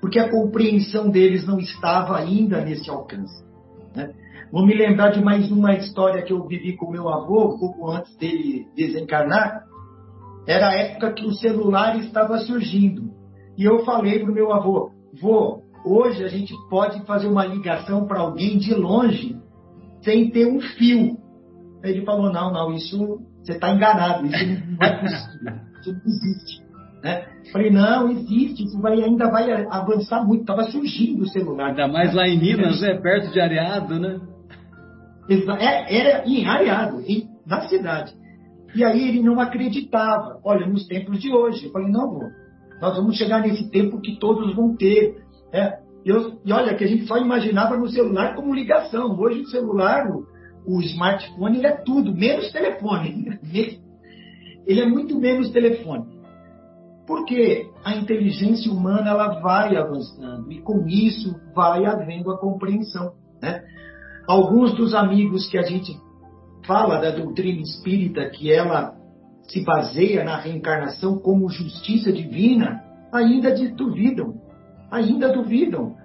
[0.00, 3.44] porque a compreensão deles não estava ainda nesse alcance.
[3.94, 4.12] Né?
[4.50, 8.16] Vou me lembrar de mais uma história que eu vivi com meu avô, pouco antes
[8.16, 9.64] dele desencarnar.
[10.46, 13.10] Era a época que o celular estava surgindo.
[13.56, 18.06] E eu falei para o meu avô: vô, hoje a gente pode fazer uma ligação
[18.06, 19.36] para alguém de longe
[20.02, 21.18] sem ter um fio.
[21.82, 26.70] Ele falou: não, não, isso você está enganado, isso não é possível, isso não existe.
[27.02, 27.26] Né?
[27.50, 31.68] Falei, não, existe, isso vai, ainda vai avançar muito, estava surgindo o celular.
[31.70, 32.94] Ainda mais lá em Minas, né?
[33.00, 34.20] perto de Areado, né?
[35.58, 37.02] É, era em Areado,
[37.46, 38.12] na cidade.
[38.74, 40.40] E aí ele não acreditava.
[40.44, 41.66] Olha, nos tempos de hoje.
[41.66, 42.28] Eu falei, não, vou.
[42.80, 45.19] Nós vamos chegar nesse tempo que todos vão ter.
[45.52, 49.18] É, eu, e olha, que a gente só imaginava no celular como ligação.
[49.18, 50.26] Hoje o celular, o,
[50.66, 53.38] o smartphone, ele é tudo, menos telefone.
[54.66, 56.04] Ele é muito menos telefone.
[57.06, 63.14] Porque a inteligência humana ela vai avançando e com isso vai havendo a compreensão.
[63.42, 63.64] Né?
[64.30, 65.98] alguns dos amigos que a gente
[66.64, 68.94] fala da doutrina espírita, que ela
[69.48, 72.80] se baseia na reencarnação como justiça divina,
[73.12, 74.34] ainda duvidam,
[74.90, 75.96] ainda duvidam,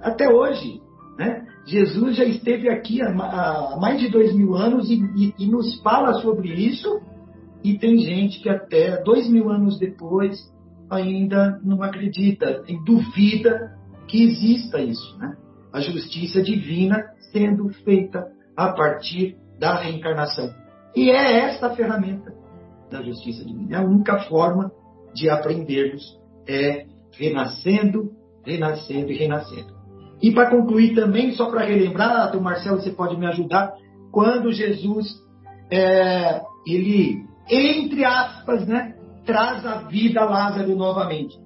[0.00, 0.80] até hoje.
[1.18, 1.46] Né?
[1.66, 6.14] Jesus já esteve aqui há, mais de dois mil anos e, e, e, nos fala
[6.14, 7.00] sobre isso,
[7.62, 10.38] e tem gente que até dois mil anos depois
[10.90, 13.74] ainda não acredita, duvida
[14.06, 15.18] que exista isso.
[15.18, 15.36] Né?
[15.72, 17.02] A justiça divina
[17.32, 20.52] sendo feita a partir da reencarnação.
[20.94, 22.32] E é esta a ferramenta
[22.90, 23.76] da justiça divina.
[23.76, 24.70] É a única forma
[25.14, 26.02] de aprendermos
[26.46, 26.86] é
[27.18, 28.12] renascendo,
[28.44, 29.74] renascendo e renascendo.
[30.22, 33.74] E para concluir também, só para relembrar, Marcelo, você pode me ajudar,
[34.10, 35.06] quando Jesus,
[35.70, 38.94] é, ele, entre aspas, né,
[39.24, 41.36] traz a vida Lázaro novamente.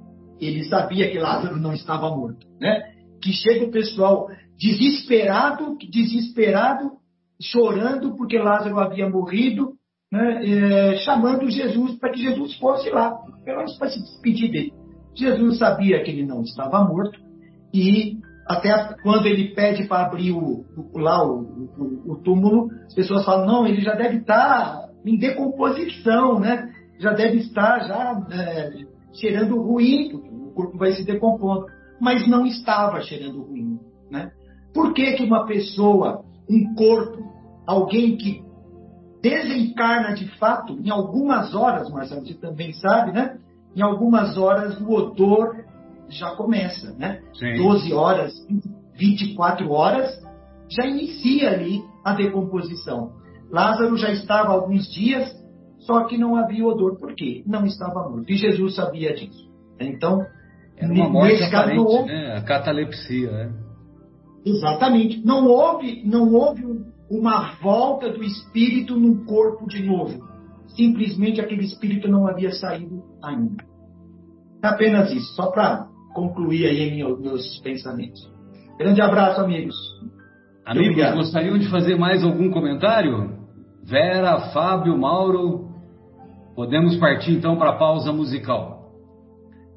[0.40, 2.92] Ele sabia que Lázaro não estava morto, né?
[3.20, 6.92] Que chega o pessoal desesperado, desesperado,
[7.40, 9.72] chorando porque Lázaro havia morrido,
[10.10, 13.10] né, é, chamando Jesus para que Jesus fosse lá,
[13.44, 14.72] pelo menos para se despedir dele.
[15.18, 17.18] Jesus sabia que ele não estava morto
[17.74, 21.40] e até quando ele pede para abrir o, o lá o,
[21.76, 26.72] o, o, túmulo, as pessoas falam não, ele já deve estar em decomposição, né?
[26.98, 28.70] Já deve estar já é,
[29.12, 31.66] cheirando ruim, o corpo vai se decompondo,
[32.00, 33.78] mas não estava cheirando ruim,
[34.10, 34.30] né?
[34.72, 37.22] Por que, que uma pessoa, um corpo,
[37.66, 38.42] alguém que
[39.20, 43.36] desencarna de fato, em algumas horas, Marcelo, você também sabe, né?
[43.78, 45.64] Em algumas horas o odor
[46.08, 47.20] já começa, né?
[47.32, 47.58] Sim.
[47.58, 48.34] 12 horas,
[48.96, 50.20] 24 horas,
[50.68, 53.12] já inicia ali a decomposição.
[53.48, 55.32] Lázaro já estava alguns dias,
[55.78, 56.98] só que não havia odor.
[56.98, 57.44] Por quê?
[57.46, 58.28] Não estava morto.
[58.28, 59.48] E Jesus sabia disso.
[59.78, 60.26] Então,
[60.76, 62.36] era uma morte aparente, caso, né?
[62.36, 63.52] A catalepsia, né?
[64.44, 65.24] Exatamente.
[65.24, 66.64] Não houve, não houve
[67.08, 70.26] uma volta do espírito no corpo de novo.
[70.66, 73.67] Simplesmente aquele espírito não havia saído ainda.
[74.62, 78.20] Apenas isso, só para concluir aí meus pensamentos.
[78.78, 79.76] Grande abraço, amigos.
[80.64, 83.38] Amigos, gostariam de fazer mais algum comentário?
[83.84, 85.68] Vera, Fábio, Mauro,
[86.54, 88.78] podemos partir então para a pausa musical.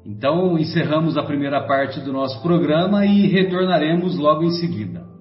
[0.04, 5.11] Então, encerramos a primeira parte do nosso programa e retornaremos logo em seguida.